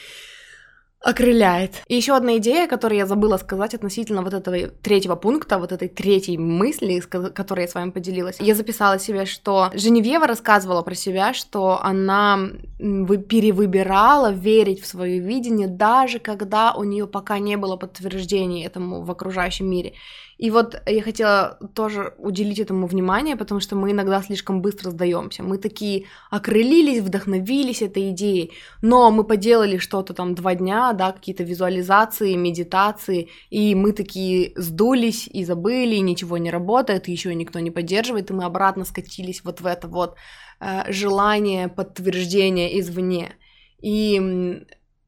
окрыляет. 1.05 1.83
И 1.87 1.95
еще 1.95 2.15
одна 2.15 2.37
идея, 2.37 2.67
которую 2.67 2.97
я 2.97 3.05
забыла 3.05 3.37
сказать 3.37 3.75
относительно 3.75 4.23
вот 4.23 4.33
этого 4.33 4.57
третьего 4.81 5.15
пункта, 5.15 5.59
вот 5.59 5.71
этой 5.71 5.87
третьей 5.87 6.39
мысли, 6.39 6.99
которой 6.99 7.61
я 7.61 7.67
с 7.67 7.75
вами 7.75 7.91
поделилась. 7.91 8.37
Я 8.39 8.55
записала 8.55 8.97
себе, 8.97 9.25
что 9.25 9.69
Женевьева 9.75 10.25
рассказывала 10.25 10.81
про 10.81 10.95
себя, 10.95 11.35
что 11.35 11.79
она 11.83 12.39
перевыбирала 12.79 14.31
верить 14.31 14.81
в 14.81 14.87
свое 14.87 15.19
видение, 15.19 15.67
даже 15.67 16.17
когда 16.17 16.73
у 16.73 16.83
нее 16.83 17.05
пока 17.05 17.37
не 17.37 17.55
было 17.55 17.77
подтверждений 17.77 18.65
этому 18.65 19.03
в 19.03 19.11
окружающем 19.11 19.69
мире. 19.69 19.93
И 20.37 20.51
вот 20.51 20.81
я 20.85 21.01
хотела 21.01 21.57
тоже 21.73 22.13
уделить 22.17 22.59
этому 22.59 22.87
внимание, 22.87 23.37
потому 23.37 23.61
что 23.61 23.75
мы 23.75 23.91
иногда 23.91 24.21
слишком 24.21 24.61
быстро 24.61 24.91
сдаемся. 24.91 25.43
Мы 25.43 25.57
такие 25.57 26.05
окрылились, 26.29 27.01
вдохновились 27.01 27.81
этой 27.81 28.09
идеей, 28.11 28.51
но 28.81 29.11
мы 29.11 29.23
поделали 29.23 29.77
что-то 29.77 30.13
там 30.13 30.35
два 30.35 30.55
дня, 30.55 30.91
да, 30.93 31.13
какие-то 31.13 31.43
визуализации, 31.43 32.35
медитации, 32.35 33.29
и 33.49 33.75
мы 33.75 33.93
такие 33.93 34.51
сдулись 34.57 35.27
и 35.27 35.45
забыли, 35.45 35.95
и 35.95 36.01
ничего 36.01 36.37
не 36.37 36.51
работает, 36.51 37.07
еще 37.07 37.33
никто 37.33 37.59
не 37.59 37.71
поддерживает, 37.71 38.29
и 38.29 38.33
мы 38.33 38.43
обратно 38.43 38.83
скатились 38.83 39.41
вот 39.43 39.61
в 39.61 39.65
это 39.65 39.87
вот 39.87 40.15
э, 40.59 40.91
желание 40.91 41.69
подтверждения 41.69 42.77
извне. 42.79 43.35
И 43.81 44.65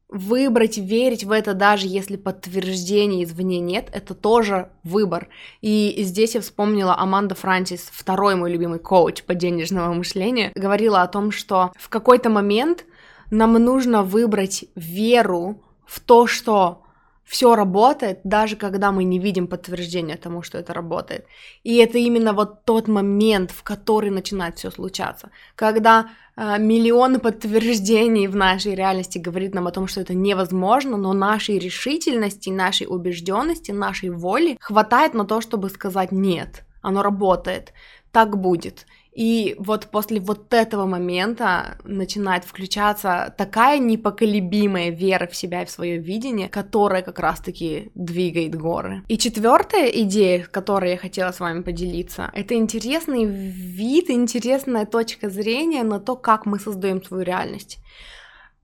выбрать 0.08 0.78
верить 0.78 1.24
в 1.24 1.30
это, 1.30 1.54
даже 1.54 1.86
если 1.86 2.16
подтверждения 2.16 3.24
извне 3.24 3.60
нет, 3.60 3.88
это 3.92 4.14
тоже 4.14 4.70
выбор. 4.82 5.28
И 5.60 5.94
здесь 5.98 6.34
я 6.34 6.40
вспомнила 6.40 6.98
Аманда 6.98 7.34
Франсис, 7.34 7.90
второй 7.92 8.34
мой 8.34 8.50
любимый 8.50 8.78
коуч 8.78 9.22
по 9.22 9.34
денежного 9.34 9.92
мышления, 9.92 10.50
говорила 10.54 11.02
о 11.02 11.08
том, 11.08 11.30
что 11.30 11.72
в 11.78 11.88
какой-то 11.88 12.30
момент 12.30 12.86
нам 13.30 13.52
нужно 13.52 14.02
выбрать 14.02 14.64
веру 14.74 15.62
в 15.84 16.00
то, 16.00 16.26
что 16.26 16.82
все 17.28 17.54
работает, 17.54 18.20
даже 18.24 18.56
когда 18.56 18.90
мы 18.90 19.04
не 19.04 19.18
видим 19.18 19.46
подтверждения 19.48 20.16
тому, 20.16 20.42
что 20.42 20.56
это 20.56 20.72
работает. 20.72 21.26
И 21.62 21.76
это 21.76 21.98
именно 21.98 22.32
вот 22.32 22.64
тот 22.64 22.88
момент, 22.88 23.50
в 23.50 23.62
который 23.62 24.10
начинает 24.10 24.56
все 24.56 24.70
случаться. 24.70 25.28
Когда 25.54 26.08
э, 26.36 26.58
миллионы 26.58 27.18
подтверждений 27.18 28.28
в 28.28 28.36
нашей 28.36 28.74
реальности 28.74 29.18
говорит 29.18 29.54
нам 29.54 29.66
о 29.66 29.70
том, 29.70 29.88
что 29.88 30.00
это 30.00 30.14
невозможно, 30.14 30.96
но 30.96 31.12
нашей 31.12 31.58
решительности, 31.58 32.48
нашей 32.48 32.86
убежденности, 32.86 33.72
нашей 33.72 34.08
воли 34.08 34.56
хватает 34.58 35.12
на 35.12 35.24
то, 35.24 35.42
чтобы 35.42 35.68
сказать 35.68 36.12
нет, 36.12 36.64
оно 36.80 37.02
работает, 37.02 37.74
так 38.10 38.38
будет. 38.38 38.86
И 39.18 39.56
вот 39.58 39.86
после 39.86 40.20
вот 40.20 40.54
этого 40.54 40.86
момента 40.86 41.78
начинает 41.82 42.44
включаться 42.44 43.34
такая 43.36 43.80
непоколебимая 43.80 44.90
вера 44.90 45.26
в 45.26 45.34
себя 45.34 45.62
и 45.62 45.64
в 45.64 45.70
свое 45.70 45.98
видение, 45.98 46.48
которая 46.48 47.02
как 47.02 47.18
раз-таки 47.18 47.90
двигает 47.96 48.54
горы. 48.54 49.02
И 49.08 49.18
четвертая 49.18 49.88
идея, 49.88 50.44
которой 50.44 50.92
я 50.92 50.96
хотела 50.96 51.32
с 51.32 51.40
вами 51.40 51.62
поделиться, 51.62 52.30
это 52.32 52.54
интересный 52.54 53.24
вид, 53.24 54.08
интересная 54.08 54.86
точка 54.86 55.30
зрения 55.30 55.82
на 55.82 55.98
то, 55.98 56.14
как 56.14 56.46
мы 56.46 56.60
создаем 56.60 57.02
свою 57.02 57.24
реальность. 57.24 57.78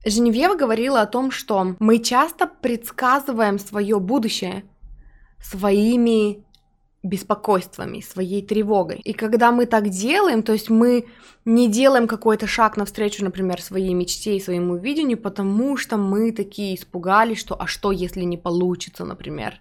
Женевьева 0.05 0.55
говорила 0.55 1.01
о 1.01 1.05
том, 1.05 1.31
что 1.31 1.75
мы 1.79 1.99
часто 1.99 2.47
предсказываем 2.47 3.59
свое 3.59 3.99
будущее 3.99 4.63
своими 5.43 6.44
беспокойствами, 7.05 8.01
своей 8.01 8.41
тревогой. 8.41 8.99
И 9.03 9.13
когда 9.13 9.51
мы 9.51 9.65
так 9.65 9.89
делаем, 9.89 10.43
то 10.43 10.53
есть 10.53 10.69
мы 10.69 11.05
не 11.45 11.67
делаем 11.67 12.07
какой-то 12.07 12.47
шаг 12.47 12.77
навстречу, 12.77 13.23
например, 13.23 13.61
своей 13.61 13.93
мечте 13.93 14.35
и 14.35 14.41
своему 14.41 14.75
видению, 14.75 15.17
потому 15.17 15.77
что 15.77 15.97
мы 15.97 16.31
такие 16.31 16.75
испугались, 16.75 17.39
что 17.39 17.55
а 17.59 17.67
что, 17.67 17.91
если 17.91 18.21
не 18.21 18.37
получится, 18.37 19.05
например. 19.05 19.59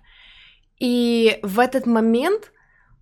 И 0.81 1.39
в 1.43 1.59
этот 1.59 1.87
момент 1.87 2.53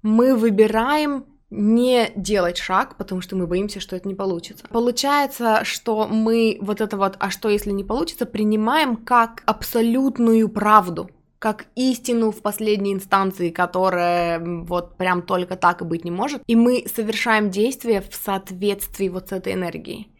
мы 0.02 0.35
выбираем 0.37 1.24
не 1.50 2.11
делать 2.16 2.57
шаг, 2.57 2.96
потому 2.96 3.20
что 3.20 3.37
мы 3.37 3.46
боимся, 3.46 3.78
что 3.78 3.94
это 3.94 4.09
не 4.09 4.14
получится. 4.14 4.64
Получается, 4.70 5.61
что 5.64 6.09
мы 6.09 6.59
вот 6.61 6.81
это 6.81 6.96
вот, 6.96 7.16
а 7.20 7.31
что 7.31 7.50
если 7.50 7.70
не 7.70 7.85
получится, 7.85 8.26
принимаем 8.26 8.96
как 8.96 9.42
абсолютную 9.46 10.48
правду 10.48 11.11
как 11.42 11.66
истину 11.74 12.31
в 12.31 12.40
последней 12.40 12.92
инстанции, 12.92 13.50
которая 13.50 14.38
вот 14.38 14.96
прям 14.96 15.22
только 15.22 15.57
так 15.57 15.83
и 15.83 15.85
быть 15.85 16.05
не 16.05 16.12
может. 16.12 16.40
И 16.46 16.55
мы 16.55 16.85
совершаем 16.87 17.50
действия 17.50 18.00
в 18.00 18.14
соответствии 18.14 19.09
вот 19.09 19.31
с 19.31 19.33
этой 19.33 19.55
энергией, 19.55 20.12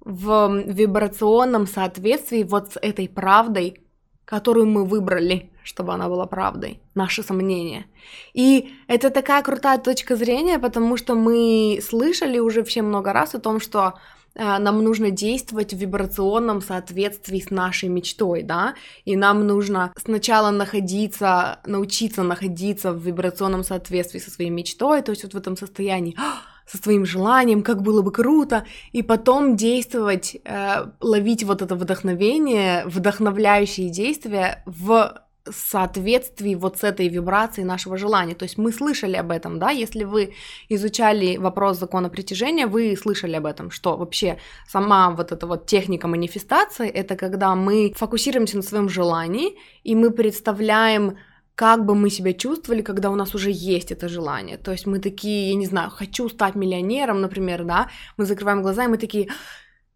в 0.00 0.62
вибрационном 0.64 1.66
соответствии 1.66 2.44
вот 2.44 2.72
с 2.72 2.78
этой 2.80 3.10
правдой, 3.10 3.82
которую 4.24 4.68
мы 4.68 4.86
выбрали, 4.86 5.50
чтобы 5.64 5.92
она 5.92 6.08
была 6.08 6.24
правдой, 6.24 6.80
наши 6.94 7.22
сомнения. 7.22 7.84
И 8.32 8.72
это 8.86 9.10
такая 9.10 9.42
крутая 9.42 9.76
точка 9.76 10.16
зрения, 10.16 10.58
потому 10.58 10.96
что 10.96 11.14
мы 11.14 11.78
слышали 11.82 12.38
уже 12.38 12.64
все 12.64 12.80
много 12.80 13.12
раз 13.12 13.34
о 13.34 13.38
том, 13.38 13.60
что 13.60 13.98
нам 14.34 14.82
нужно 14.82 15.10
действовать 15.10 15.74
в 15.74 15.76
вибрационном 15.76 16.62
соответствии 16.62 17.40
с 17.40 17.50
нашей 17.50 17.88
мечтой, 17.88 18.42
да, 18.42 18.74
и 19.04 19.16
нам 19.16 19.46
нужно 19.46 19.92
сначала 19.96 20.50
находиться, 20.50 21.58
научиться 21.66 22.22
находиться 22.22 22.92
в 22.92 23.02
вибрационном 23.02 23.64
соответствии 23.64 24.18
со 24.18 24.30
своей 24.30 24.50
мечтой, 24.50 25.02
то 25.02 25.10
есть 25.10 25.24
вот 25.24 25.34
в 25.34 25.36
этом 25.36 25.56
состоянии 25.56 26.14
«А, 26.18 26.40
со 26.70 26.78
своим 26.78 27.04
желанием, 27.04 27.62
как 27.62 27.82
было 27.82 28.02
бы 28.02 28.12
круто, 28.12 28.64
и 28.92 29.02
потом 29.02 29.56
действовать, 29.56 30.36
э, 30.44 30.86
ловить 31.00 31.42
вот 31.42 31.62
это 31.62 31.74
вдохновение, 31.74 32.84
вдохновляющие 32.86 33.90
действия 33.90 34.62
в 34.66 35.20
соответствии 35.52 36.54
вот 36.54 36.78
с 36.78 36.84
этой 36.84 37.08
вибрацией 37.08 37.66
нашего 37.66 37.96
желания. 37.96 38.34
То 38.34 38.44
есть 38.44 38.58
мы 38.58 38.72
слышали 38.72 39.16
об 39.16 39.30
этом, 39.30 39.58
да, 39.58 39.70
если 39.70 40.04
вы 40.04 40.34
изучали 40.68 41.36
вопрос 41.36 41.78
закона 41.78 42.08
притяжения, 42.08 42.66
вы 42.66 42.96
слышали 42.96 43.36
об 43.36 43.46
этом, 43.46 43.70
что 43.70 43.96
вообще 43.96 44.38
сама 44.68 45.10
вот 45.10 45.32
эта 45.32 45.46
вот 45.46 45.66
техника 45.66 46.08
манифестации, 46.08 46.88
это 46.88 47.16
когда 47.16 47.54
мы 47.54 47.92
фокусируемся 47.96 48.56
на 48.56 48.62
своем 48.62 48.88
желании, 48.88 49.56
и 49.84 49.94
мы 49.94 50.10
представляем 50.10 51.16
как 51.54 51.84
бы 51.84 51.94
мы 51.94 52.08
себя 52.08 52.32
чувствовали, 52.32 52.80
когда 52.80 53.10
у 53.10 53.16
нас 53.16 53.34
уже 53.34 53.50
есть 53.52 53.92
это 53.92 54.08
желание. 54.08 54.56
То 54.56 54.72
есть 54.72 54.86
мы 54.86 54.98
такие, 54.98 55.50
я 55.50 55.56
не 55.56 55.66
знаю, 55.66 55.90
хочу 55.90 56.28
стать 56.30 56.54
миллионером, 56.54 57.20
например, 57.20 57.64
да, 57.64 57.90
мы 58.16 58.24
закрываем 58.24 58.62
глаза, 58.62 58.84
и 58.84 58.88
мы 58.88 58.96
такие, 58.96 59.28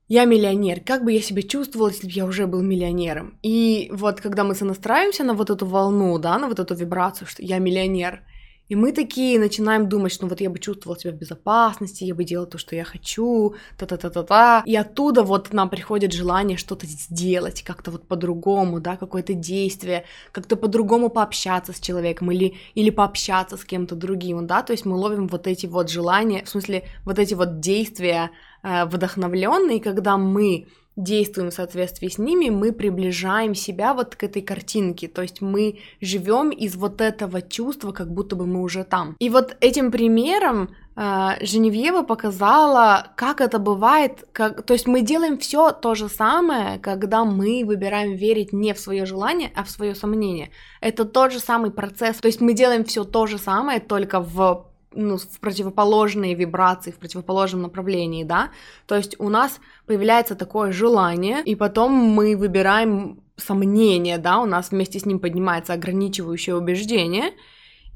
я 0.08 0.24
миллионер, 0.24 0.80
как 0.80 1.04
бы 1.04 1.12
я 1.12 1.20
себя 1.20 1.42
чувствовала, 1.42 1.88
если 1.88 2.06
бы 2.06 2.12
я 2.12 2.26
уже 2.26 2.46
был 2.46 2.62
миллионером? 2.62 3.38
И 3.42 3.90
вот 3.92 4.20
когда 4.20 4.44
мы 4.44 4.54
сонастраиваемся 4.54 5.24
на 5.24 5.34
вот 5.34 5.50
эту 5.50 5.66
волну, 5.66 6.18
да, 6.18 6.38
на 6.38 6.48
вот 6.48 6.58
эту 6.58 6.74
вибрацию, 6.74 7.26
что 7.26 7.42
я 7.42 7.58
миллионер, 7.58 8.22
и 8.68 8.76
мы 8.76 8.92
такие 8.92 9.38
начинаем 9.38 9.90
думать, 9.90 10.16
ну 10.22 10.28
вот 10.28 10.40
я 10.40 10.48
бы 10.48 10.58
чувствовал 10.58 10.96
себя 10.96 11.12
в 11.12 11.16
безопасности, 11.16 12.04
я 12.04 12.14
бы 12.14 12.24
делал 12.24 12.46
то, 12.46 12.56
что 12.56 12.74
я 12.74 12.84
хочу, 12.84 13.54
та-та-та-та-та. 13.76 14.62
И 14.64 14.74
оттуда 14.74 15.22
вот 15.22 15.52
нам 15.52 15.68
приходит 15.68 16.14
желание 16.14 16.56
что-то 16.56 16.86
сделать, 16.86 17.62
как-то 17.62 17.90
вот 17.90 18.08
по-другому, 18.08 18.80
да, 18.80 18.96
какое-то 18.96 19.34
действие, 19.34 20.04
как-то 20.32 20.56
по-другому 20.56 21.10
пообщаться 21.10 21.74
с 21.74 21.80
человеком 21.80 22.30
или, 22.30 22.54
или 22.74 22.88
пообщаться 22.88 23.58
с 23.58 23.64
кем-то 23.64 23.96
другим, 23.96 24.46
да, 24.46 24.62
то 24.62 24.72
есть 24.72 24.86
мы 24.86 24.96
ловим 24.96 25.28
вот 25.28 25.46
эти 25.46 25.66
вот 25.66 25.90
желания, 25.90 26.42
в 26.44 26.48
смысле 26.48 26.84
вот 27.04 27.18
эти 27.18 27.34
вот 27.34 27.60
действия 27.60 28.30
э, 28.64 28.86
вдохновленные, 28.86 29.80
когда 29.80 30.16
мы 30.16 30.66
действуем 30.96 31.50
в 31.50 31.54
соответствии 31.54 32.08
с 32.08 32.18
ними, 32.18 32.50
мы 32.50 32.72
приближаем 32.72 33.54
себя 33.54 33.94
вот 33.94 34.14
к 34.14 34.22
этой 34.22 34.42
картинке, 34.42 35.08
то 35.08 35.22
есть 35.22 35.40
мы 35.40 35.78
живем 36.00 36.50
из 36.50 36.76
вот 36.76 37.00
этого 37.00 37.42
чувства, 37.42 37.92
как 37.92 38.12
будто 38.12 38.36
бы 38.36 38.46
мы 38.46 38.62
уже 38.62 38.84
там. 38.84 39.16
И 39.18 39.28
вот 39.28 39.56
этим 39.60 39.90
примером 39.90 40.70
э, 40.96 41.30
Женевьева 41.40 42.02
показала, 42.02 43.08
как 43.16 43.40
это 43.40 43.58
бывает, 43.58 44.26
как, 44.32 44.62
то 44.62 44.72
есть 44.72 44.86
мы 44.86 45.00
делаем 45.00 45.38
все 45.38 45.72
то 45.72 45.94
же 45.94 46.08
самое, 46.08 46.78
когда 46.78 47.24
мы 47.24 47.64
выбираем 47.64 48.14
верить 48.14 48.52
не 48.52 48.72
в 48.72 48.78
свое 48.78 49.04
желание, 49.04 49.50
а 49.56 49.64
в 49.64 49.70
свое 49.70 49.94
сомнение. 49.96 50.50
Это 50.80 51.04
тот 51.04 51.32
же 51.32 51.40
самый 51.40 51.72
процесс, 51.72 52.18
то 52.18 52.28
есть 52.28 52.40
мы 52.40 52.54
делаем 52.54 52.84
все 52.84 53.02
то 53.04 53.26
же 53.26 53.38
самое, 53.38 53.80
только 53.80 54.20
в 54.20 54.73
ну, 54.96 55.16
в 55.18 55.40
противоположные 55.40 56.34
вибрации, 56.34 56.90
в 56.90 56.98
противоположном 56.98 57.62
направлении, 57.62 58.24
да, 58.24 58.50
то 58.86 58.96
есть 58.96 59.16
у 59.18 59.28
нас 59.28 59.60
появляется 59.86 60.34
такое 60.34 60.72
желание, 60.72 61.42
и 61.44 61.54
потом 61.54 61.92
мы 61.92 62.36
выбираем 62.36 63.20
сомнение, 63.36 64.18
да, 64.18 64.38
у 64.38 64.46
нас 64.46 64.70
вместе 64.70 64.98
с 64.98 65.06
ним 65.06 65.18
поднимается 65.18 65.72
ограничивающее 65.72 66.56
убеждение, 66.56 67.32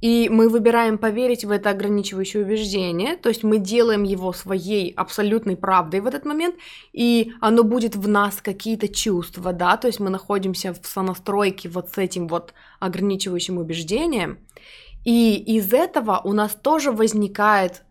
и 0.01 0.29
мы 0.31 0.49
выбираем 0.49 0.97
поверить 0.97 1.45
в 1.45 1.51
это 1.51 1.71
ограничивающее 1.71 2.45
убеждение, 2.45 3.17
то 3.17 3.29
есть 3.29 3.43
мы 3.43 3.59
делаем 3.59 4.05
его 4.05 4.33
своей 4.33 4.93
абсолютной 4.93 5.57
правдой 5.57 6.01
в 6.01 6.07
этот 6.07 6.25
момент, 6.25 6.55
и 6.93 7.33
оно 7.41 7.65
будет 7.65 7.97
в 7.97 8.07
нас 8.07 8.41
какие-то 8.41 8.89
чувства, 8.89 9.53
да, 9.53 9.77
то 9.77 9.89
есть 9.89 9.99
мы 9.99 10.11
находимся 10.11 10.73
в 10.73 10.87
сонастройке 10.87 11.69
вот 11.69 11.91
с 11.91 11.99
этим 11.99 12.29
вот 12.29 12.55
ограничивающим 12.79 13.59
убеждением, 13.59 14.39
и 15.05 15.37
из 15.37 15.73
этого 15.73 16.21
у 16.25 16.33
нас 16.33 16.55
тоже 16.55 16.93
возникает 16.93 17.85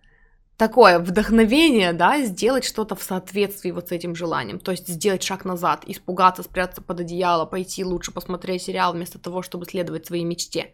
такое 0.58 1.00
вдохновение, 1.00 1.94
да, 1.94 2.22
сделать 2.24 2.66
что-то 2.66 2.96
в 2.96 3.04
соответствии 3.04 3.72
вот 3.72 3.90
с 3.90 3.92
этим 3.92 4.16
желанием, 4.16 4.60
то 4.60 4.72
есть 4.72 4.88
сделать 4.88 5.24
шаг 5.24 5.46
назад, 5.46 5.84
испугаться, 5.86 6.44
спрятаться 6.44 6.82
под 6.82 7.00
одеяло, 7.00 7.46
пойти 7.46 7.84
лучше 7.84 8.12
посмотреть 8.12 8.64
сериал 8.64 8.94
вместо 8.94 9.20
того, 9.20 9.42
чтобы 9.44 9.66
следовать 9.66 10.08
своей 10.08 10.24
мечте. 10.24 10.74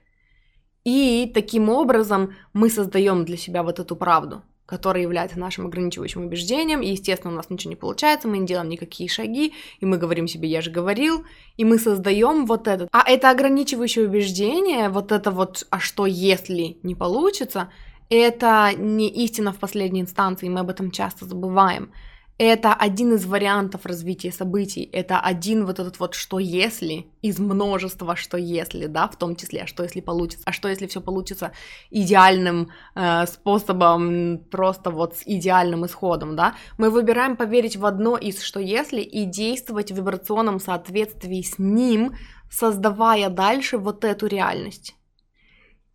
И 0.86 1.32
таким 1.34 1.69
образом 1.69 2.34
мы 2.54 2.69
создаем 2.69 3.26
для 3.26 3.38
себя 3.38 3.63
вот 3.63 3.80
эту 3.80 3.96
правду 3.96 4.43
которое 4.74 5.04
является 5.04 5.38
нашим 5.38 5.68
ограничивающим 5.68 6.26
убеждением, 6.26 6.82
и, 6.82 6.88
естественно, 6.88 7.32
у 7.32 7.36
нас 7.36 7.52
ничего 7.52 7.70
не 7.70 7.76
получается, 7.76 8.28
мы 8.28 8.40
не 8.40 8.48
делаем 8.48 8.70
никакие 8.70 9.08
шаги, 9.08 9.54
и 9.80 9.86
мы 9.86 10.00
говорим 10.00 10.28
себе 10.28 10.50
«я 10.50 10.62
же 10.62 10.72
говорил», 10.72 11.26
и 11.58 11.64
мы 11.64 11.78
создаем 11.78 12.48
вот 12.48 12.68
этот. 12.68 12.90
А 12.92 13.04
это 13.08 13.30
ограничивающее 13.30 14.08
убеждение, 14.08 14.90
вот 14.90 15.12
это 15.12 15.30
вот 15.30 15.68
«а 15.70 15.80
что 15.80 16.08
если 16.08 16.78
не 16.82 16.96
получится», 16.96 17.70
это 18.10 18.72
не 18.76 19.10
истина 19.26 19.52
в 19.54 19.58
последней 19.58 20.02
инстанции, 20.02 20.50
мы 20.50 20.62
об 20.62 20.72
этом 20.72 20.90
часто 20.90 21.26
забываем 21.26 21.92
это 22.38 22.74
один 22.74 23.13
из 23.13 23.26
вариантов 23.26 23.86
развития 23.86 24.32
событий, 24.32 24.89
это 24.91 25.19
один 25.19 25.65
вот 25.65 25.80
этот 25.80 26.00
вот 26.00 26.15
что 26.15 26.39
если 26.39 27.06
из 27.22 27.39
множества 27.39 28.15
что 28.15 28.38
если, 28.38 28.88
да, 28.88 29.08
в 29.08 29.17
том 29.17 29.36
числе, 29.36 29.63
а 29.63 29.67
что 29.67 29.84
если 29.84 30.02
получится, 30.02 30.43
а 30.46 30.52
что 30.52 30.67
если 30.67 30.88
все 30.88 31.02
получится 31.02 31.52
идеальным 31.91 32.72
э, 32.96 33.26
способом, 33.28 34.39
просто 34.50 34.89
вот 34.89 35.17
с 35.17 35.24
идеальным 35.26 35.86
исходом, 35.86 36.36
да, 36.36 36.56
мы 36.78 36.89
выбираем 36.89 37.36
поверить 37.36 37.78
в 37.78 37.86
одно 37.86 38.17
из 38.17 38.41
что 38.41 38.60
если 38.60 39.02
и 39.02 39.26
действовать 39.26 39.91
в 39.91 39.96
вибрационном 39.96 40.60
соответствии 40.60 41.41
с 41.41 41.60
ним, 41.60 42.15
создавая 42.50 43.30
дальше 43.30 43.78
вот 43.78 44.04
эту 44.04 44.28
реальность. 44.28 44.96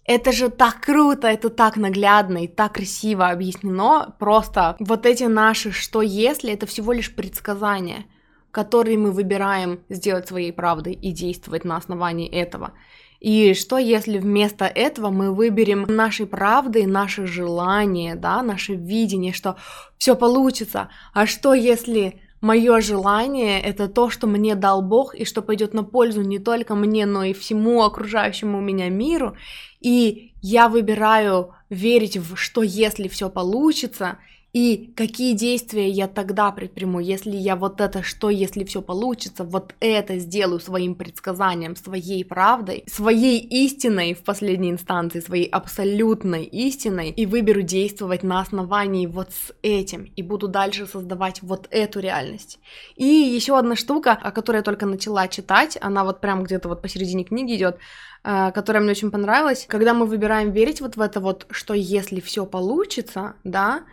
Это 0.09 0.33
же 0.33 0.49
так 0.49 0.81
круто, 0.81 1.29
это 1.29 1.51
так 1.51 1.77
наглядно 1.77 2.44
и 2.44 2.49
так 2.49 2.73
красиво 2.73 3.29
объяснено. 3.29 4.14
Просто 4.18 4.75
вот 4.81 5.05
эти 5.05 5.25
наши 5.25 5.71
«что 5.71 6.01
если»— 6.01 6.51
это 6.55 6.64
всего 6.64 6.94
лишь 6.94 7.14
предсказания, 7.14 8.07
которые 8.51 8.97
мы 8.97 9.12
выбираем 9.12 9.81
сделать 9.90 10.27
своей 10.27 10.51
правдой 10.51 10.94
и 10.94 11.12
действовать 11.12 11.66
на 11.66 11.77
основании 11.77 12.27
этого. 12.27 12.73
И 13.21 13.53
что 13.53 13.77
если 13.77 14.16
вместо 14.16 14.64
этого 14.64 15.11
мы 15.11 15.35
выберем 15.35 15.83
нашей 15.83 16.25
правдой 16.27 16.87
наше 16.87 17.27
желание, 17.27 18.14
да, 18.14 18.40
наше 18.42 18.77
видение, 18.77 19.35
что 19.35 19.57
все 19.99 20.16
получится, 20.16 20.88
а 21.12 21.27
что 21.27 21.53
если 21.53 22.23
мое 22.40 22.81
желание 22.81 23.61
это 23.61 23.88
то, 23.88 24.11
что 24.11 24.27
мне 24.27 24.55
дал 24.55 24.83
Бог 24.83 25.14
и 25.14 25.25
что 25.25 25.42
пойдет 25.42 25.75
на 25.75 25.83
пользу 25.85 26.23
не 26.23 26.38
только 26.38 26.75
мне, 26.75 27.07
но 27.07 27.25
и 27.25 27.33
всему 27.33 27.83
окружающему 27.83 28.61
меня 28.61 28.88
миру, 28.88 29.37
и 29.81 30.33
я 30.41 30.69
выбираю 30.69 31.55
верить 31.71 32.17
в 32.17 32.37
что 32.37 32.62
если 32.62 33.09
все 33.09 33.29
получится, 33.31 34.19
и 34.55 34.93
какие 34.97 35.35
действия 35.35 35.91
я 35.91 36.09
тогда 36.09 36.51
предприму, 36.51 37.01
если 37.01 37.37
я 37.37 37.55
вот 37.55 37.83
это 37.83 38.03
что, 38.03 38.31
если 38.31 38.65
все 38.65 38.81
получится, 38.81 39.45
вот 39.45 39.75
это 39.79 40.19
сделаю 40.19 40.59
своим 40.59 40.95
предсказанием, 40.95 41.77
своей 41.77 42.25
правдой, 42.25 42.85
своей 42.87 43.41
истиной 43.41 44.15
в 44.15 44.25
последней 44.25 44.71
инстанции, 44.71 45.21
своей 45.21 45.47
абсолютной 45.47 46.45
истиной, 46.45 47.11
и 47.11 47.27
выберу 47.27 47.61
действовать 47.61 48.23
на 48.23 48.41
основании 48.41 49.07
вот 49.07 49.33
с 49.33 49.53
этим, 49.63 50.05
и 50.17 50.23
буду 50.23 50.49
дальше 50.49 50.87
создавать 50.87 51.43
вот 51.43 51.69
эту 51.71 52.01
реальность. 52.01 52.59
И 52.97 53.05
еще 53.05 53.59
одна 53.59 53.77
штука, 53.77 54.13
о 54.13 54.31
которой 54.31 54.57
я 54.57 54.63
только 54.63 54.87
начала 54.87 55.29
читать, 55.29 55.77
она 55.81 56.05
вот 56.05 56.21
прям 56.21 56.43
где-то 56.45 56.69
вот 56.69 56.81
посередине 56.81 57.25
книги 57.25 57.55
идет, 57.55 57.79
э, 58.25 58.51
которая 58.53 58.83
мне 58.83 58.93
очень 58.93 59.11
понравилась. 59.11 59.67
Когда 59.69 59.93
мы 59.93 60.07
выбираем 60.07 60.53
верить 60.53 60.81
вот 60.81 60.97
в 60.97 61.01
это 61.03 61.21
вот, 61.21 61.47
что 61.51 61.75
если 61.75 62.21
все 62.21 62.47
получится, 62.47 63.35
да, 63.45 63.85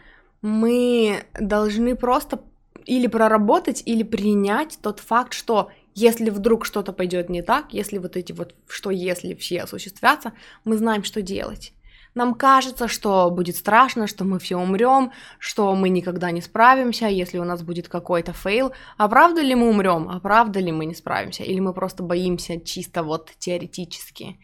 мы 0.46 1.24
должны 1.40 1.96
просто 1.96 2.40
или 2.86 3.08
проработать, 3.08 3.82
или 3.88 4.04
принять 4.04 4.78
тот 4.80 5.00
факт, 5.00 5.34
что 5.34 5.72
если 5.96 6.30
вдруг 6.30 6.66
что-то 6.66 6.94
пойдет 6.94 7.30
не 7.30 7.42
так, 7.42 7.74
если 7.74 7.98
вот 7.98 8.16
эти 8.16 8.32
вот 8.32 8.54
что 8.68 8.92
если 8.92 9.34
все 9.34 9.62
осуществятся, 9.62 10.34
мы 10.64 10.78
знаем, 10.78 11.04
что 11.04 11.24
делать. 11.24 11.74
Нам 12.14 12.36
кажется, 12.36 12.88
что 12.88 13.32
будет 13.32 13.56
страшно, 13.56 14.06
что 14.06 14.24
мы 14.24 14.38
все 14.38 14.56
умрем, 14.56 15.12
что 15.40 15.74
мы 15.76 15.90
никогда 15.90 16.30
не 16.30 16.42
справимся, 16.42 17.08
если 17.08 17.40
у 17.40 17.44
нас 17.44 17.64
будет 17.64 17.90
какой-то 17.90 18.32
fail. 18.32 18.72
А 18.98 19.08
правда 19.08 19.42
ли 19.42 19.56
мы 19.56 19.68
умрем? 19.68 20.08
А 20.10 20.20
правда 20.20 20.60
ли 20.60 20.72
мы 20.72 20.86
не 20.86 20.94
справимся? 20.94 21.44
Или 21.44 21.60
мы 21.60 21.74
просто 21.74 22.04
боимся 22.04 22.62
чисто 22.62 23.02
вот 23.02 23.32
теоретически? 23.40 24.38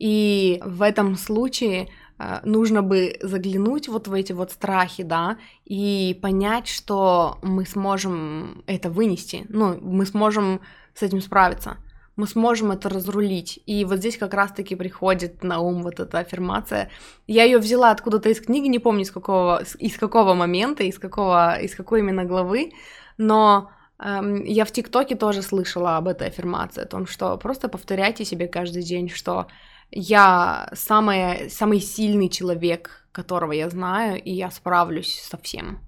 И 0.00 0.60
в 0.64 0.82
этом 0.82 1.16
случае 1.16 1.88
нужно 2.44 2.82
бы 2.82 3.16
заглянуть 3.20 3.88
вот 3.88 4.08
в 4.08 4.12
эти 4.12 4.32
вот 4.32 4.52
страхи, 4.52 5.02
да, 5.02 5.36
и 5.64 6.18
понять, 6.22 6.68
что 6.68 7.38
мы 7.42 7.66
сможем 7.66 8.62
это 8.66 8.90
вынести, 8.90 9.46
ну, 9.48 9.78
мы 9.80 10.06
сможем 10.06 10.60
с 10.94 11.02
этим 11.02 11.20
справиться, 11.20 11.78
мы 12.16 12.26
сможем 12.26 12.70
это 12.70 12.88
разрулить. 12.88 13.60
И 13.66 13.84
вот 13.84 13.98
здесь 13.98 14.16
как 14.16 14.34
раз-таки 14.34 14.76
приходит 14.76 15.42
на 15.42 15.58
ум 15.60 15.82
вот 15.82 15.98
эта 15.98 16.20
аффирмация. 16.20 16.90
Я 17.26 17.44
ее 17.44 17.58
взяла 17.58 17.90
откуда-то 17.90 18.28
из 18.28 18.40
книги, 18.40 18.68
не 18.68 18.78
помню 18.78 19.02
из 19.02 19.10
какого, 19.10 19.62
из 19.78 19.96
какого 19.96 20.34
момента, 20.34 20.84
из 20.84 20.98
какого, 20.98 21.60
из 21.60 21.74
какой 21.74 22.00
именно 22.00 22.24
главы, 22.24 22.72
но 23.18 23.70
эм, 23.98 24.44
я 24.44 24.64
в 24.64 24.70
ТикТоке 24.70 25.16
тоже 25.16 25.42
слышала 25.42 25.96
об 25.96 26.06
этой 26.06 26.28
аффирмации, 26.28 26.82
о 26.82 26.86
том, 26.86 27.06
что 27.06 27.36
просто 27.36 27.68
повторяйте 27.68 28.24
себе 28.24 28.46
каждый 28.46 28.82
день, 28.82 29.08
что 29.08 29.48
я 29.94 30.68
самая, 30.72 31.48
самый 31.48 31.80
сильный 31.80 32.28
человек, 32.28 33.06
которого 33.12 33.52
я 33.52 33.70
знаю, 33.70 34.20
и 34.20 34.32
я 34.32 34.50
справлюсь 34.50 35.20
со 35.22 35.38
всем. 35.38 35.78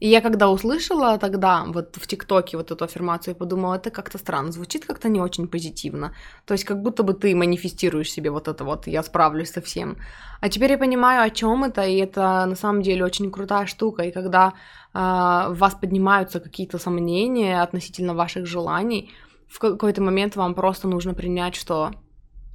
И 0.00 0.08
я 0.08 0.20
когда 0.20 0.48
услышала 0.48 1.18
тогда 1.18 1.64
вот 1.66 1.96
в 1.96 2.06
ТикТоке 2.06 2.56
вот 2.56 2.70
эту 2.70 2.84
аффирмацию, 2.84 3.32
я 3.32 3.38
подумала, 3.38 3.74
это 3.74 3.90
как-то 3.90 4.16
странно, 4.18 4.52
звучит 4.52 4.86
как-то 4.86 5.08
не 5.08 5.20
очень 5.20 5.48
позитивно. 5.48 6.14
То 6.44 6.54
есть 6.54 6.64
как 6.64 6.82
будто 6.82 7.02
бы 7.02 7.14
ты 7.14 7.34
манифестируешь 7.34 8.12
себе 8.12 8.30
вот 8.30 8.46
это 8.46 8.64
вот 8.64 8.86
«я 8.86 9.02
справлюсь 9.02 9.50
со 9.50 9.60
всем». 9.60 9.96
А 10.40 10.48
теперь 10.48 10.70
я 10.70 10.78
понимаю, 10.78 11.22
о 11.22 11.30
чем 11.30 11.64
это, 11.64 11.82
и 11.82 11.96
это 11.96 12.46
на 12.46 12.54
самом 12.54 12.82
деле 12.82 13.04
очень 13.04 13.28
крутая 13.32 13.66
штука. 13.66 14.04
И 14.04 14.12
когда 14.12 14.52
э, 14.94 14.98
в 14.98 15.56
вас 15.58 15.74
поднимаются 15.74 16.38
какие-то 16.38 16.78
сомнения 16.78 17.60
относительно 17.60 18.14
ваших 18.14 18.46
желаний, 18.46 19.10
в 19.48 19.58
какой-то 19.58 20.00
момент 20.00 20.36
вам 20.36 20.54
просто 20.54 20.86
нужно 20.86 21.12
принять, 21.12 21.56
что 21.56 21.90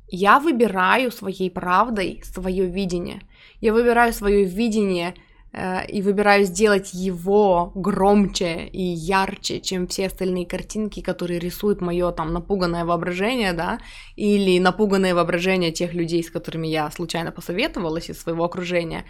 Я 0.07 0.39
выбираю 0.39 1.11
своей 1.11 1.49
правдой 1.49 2.21
свое 2.23 2.65
видение. 2.65 3.21
Я 3.61 3.73
выбираю 3.73 4.13
свое 4.13 4.43
видение 4.43 5.15
э, 5.53 5.85
и 5.87 6.01
выбираю 6.01 6.45
сделать 6.45 6.93
его 6.93 7.71
громче 7.75 8.67
и 8.67 8.81
ярче, 8.81 9.59
чем 9.59 9.87
все 9.87 10.07
остальные 10.07 10.45
картинки, 10.45 11.01
которые 11.01 11.39
рисуют 11.39 11.81
мое 11.81 12.11
там 12.11 12.33
напуганное 12.33 12.85
воображение, 12.85 13.53
да, 13.53 13.79
или 14.15 14.59
напуганное 14.59 15.15
воображение 15.15 15.71
тех 15.71 15.93
людей, 15.93 16.23
с 16.23 16.29
которыми 16.29 16.67
я 16.67 16.91
случайно 16.91 17.31
посоветовалась 17.31 18.09
из 18.09 18.21
своего 18.21 18.43
окружения. 18.43 19.05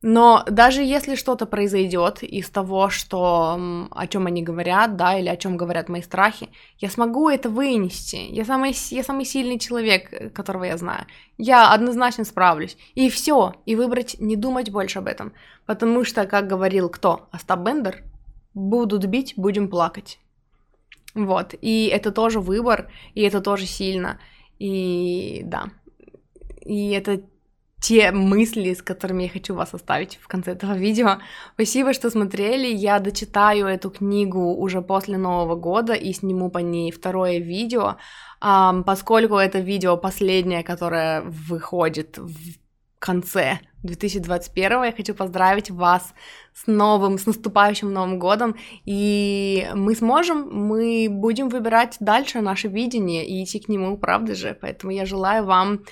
Но 0.00 0.44
даже 0.48 0.82
если 0.82 1.16
что-то 1.16 1.44
произойдет 1.44 2.22
из 2.22 2.48
того, 2.50 2.88
что 2.88 3.88
о 3.90 4.06
чем 4.06 4.26
они 4.26 4.42
говорят, 4.42 4.96
да, 4.96 5.18
или 5.18 5.28
о 5.28 5.36
чем 5.36 5.56
говорят 5.56 5.88
мои 5.88 6.02
страхи, 6.02 6.50
я 6.78 6.88
смогу 6.88 7.28
это 7.28 7.50
вынести. 7.50 8.16
Я 8.16 8.44
самый, 8.44 8.74
я 8.90 9.02
самый 9.02 9.24
сильный 9.24 9.58
человек, 9.58 10.12
э, 10.12 10.30
которого 10.30 10.64
я 10.64 10.76
знаю. 10.76 11.06
Я 11.36 11.72
однозначно 11.72 12.24
справлюсь. 12.24 12.76
И 12.94 13.10
все. 13.10 13.54
И 13.66 13.74
выбрать 13.74 14.20
не 14.20 14.36
думать 14.36 14.70
больше 14.70 15.00
об 15.00 15.08
этом. 15.08 15.32
Потому 15.66 16.04
что, 16.04 16.26
как 16.26 16.46
говорил 16.46 16.88
кто? 16.88 17.28
Остап 17.32 17.60
Бендер, 17.60 18.04
будут 18.54 19.04
бить, 19.06 19.34
будем 19.36 19.68
плакать. 19.68 20.20
Вот. 21.14 21.54
И 21.60 21.86
это 21.92 22.12
тоже 22.12 22.38
выбор, 22.38 22.88
и 23.14 23.22
это 23.22 23.40
тоже 23.40 23.66
сильно. 23.66 24.20
И 24.60 25.42
да. 25.44 25.70
И 26.64 26.90
это 26.90 27.22
те 27.80 28.10
мысли, 28.10 28.74
с 28.74 28.82
которыми 28.82 29.22
я 29.24 29.28
хочу 29.28 29.54
вас 29.54 29.74
оставить 29.74 30.18
в 30.20 30.26
конце 30.26 30.52
этого 30.52 30.72
видео. 30.72 31.18
Спасибо, 31.54 31.92
что 31.92 32.10
смотрели. 32.10 32.66
Я 32.66 32.98
дочитаю 32.98 33.66
эту 33.66 33.90
книгу 33.90 34.54
уже 34.54 34.82
после 34.82 35.16
Нового 35.16 35.54
года 35.54 35.92
и 35.92 36.12
сниму 36.12 36.50
по 36.50 36.58
ней 36.58 36.90
второе 36.90 37.38
видео, 37.38 37.96
поскольку 38.40 39.36
это 39.36 39.60
видео 39.60 39.96
последнее, 39.96 40.62
которое 40.64 41.22
выходит 41.22 42.18
в 42.18 42.58
конце 42.98 43.60
2021 43.84 44.82
я 44.82 44.92
хочу 44.92 45.14
поздравить 45.14 45.70
вас 45.70 46.12
с 46.52 46.66
новым, 46.66 47.16
с 47.16 47.26
наступающим 47.26 47.92
Новым 47.92 48.18
годом, 48.18 48.56
и 48.84 49.68
мы 49.74 49.94
сможем, 49.94 50.48
мы 50.50 51.06
будем 51.08 51.48
выбирать 51.48 51.96
дальше 52.00 52.40
наше 52.40 52.66
видение 52.66 53.24
и 53.24 53.44
идти 53.44 53.60
к 53.60 53.68
нему, 53.68 53.96
правда 53.96 54.34
же, 54.34 54.58
поэтому 54.60 54.90
я 54.92 55.06
желаю 55.06 55.44
вам 55.44 55.84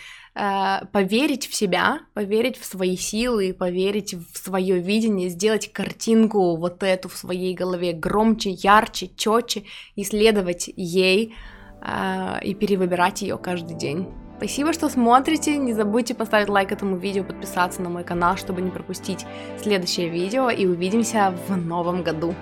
поверить 0.93 1.47
в 1.47 1.55
себя, 1.55 2.01
поверить 2.13 2.59
в 2.59 2.65
свои 2.67 2.97
силы, 2.97 3.55
поверить 3.55 4.15
в 4.15 4.37
свое 4.37 4.79
видение, 4.79 5.31
сделать 5.31 5.73
картинку 5.73 6.57
вот 6.57 6.83
эту 6.83 7.09
в 7.09 7.17
своей 7.17 7.55
голове 7.55 7.93
громче, 7.93 8.51
ярче, 8.51 9.11
четче, 9.17 9.65
исследовать 9.97 10.69
ей 10.77 11.35
э, 11.81 12.39
и 12.43 12.55
перевыбирать 12.55 13.23
ее 13.23 13.39
каждый 13.39 13.77
день. 13.77 14.09
Спасибо, 14.37 14.75
что 14.75 14.91
смотрите. 14.91 15.57
Не 15.57 15.73
забудьте 15.73 16.15
поставить 16.15 16.51
лайк 16.51 16.71
этому 16.71 16.97
видео, 16.97 17.25
подписаться 17.25 17.81
на 17.81 17.89
мой 17.89 18.05
канал, 18.05 18.37
чтобы 18.37 18.61
не 18.61 18.71
пропустить 18.71 19.25
следующее 19.63 20.11
видео. 20.11 20.51
И 20.51 20.67
увидимся 20.67 21.35
в 21.49 21.57
новом 21.57 22.03
году. 22.03 22.35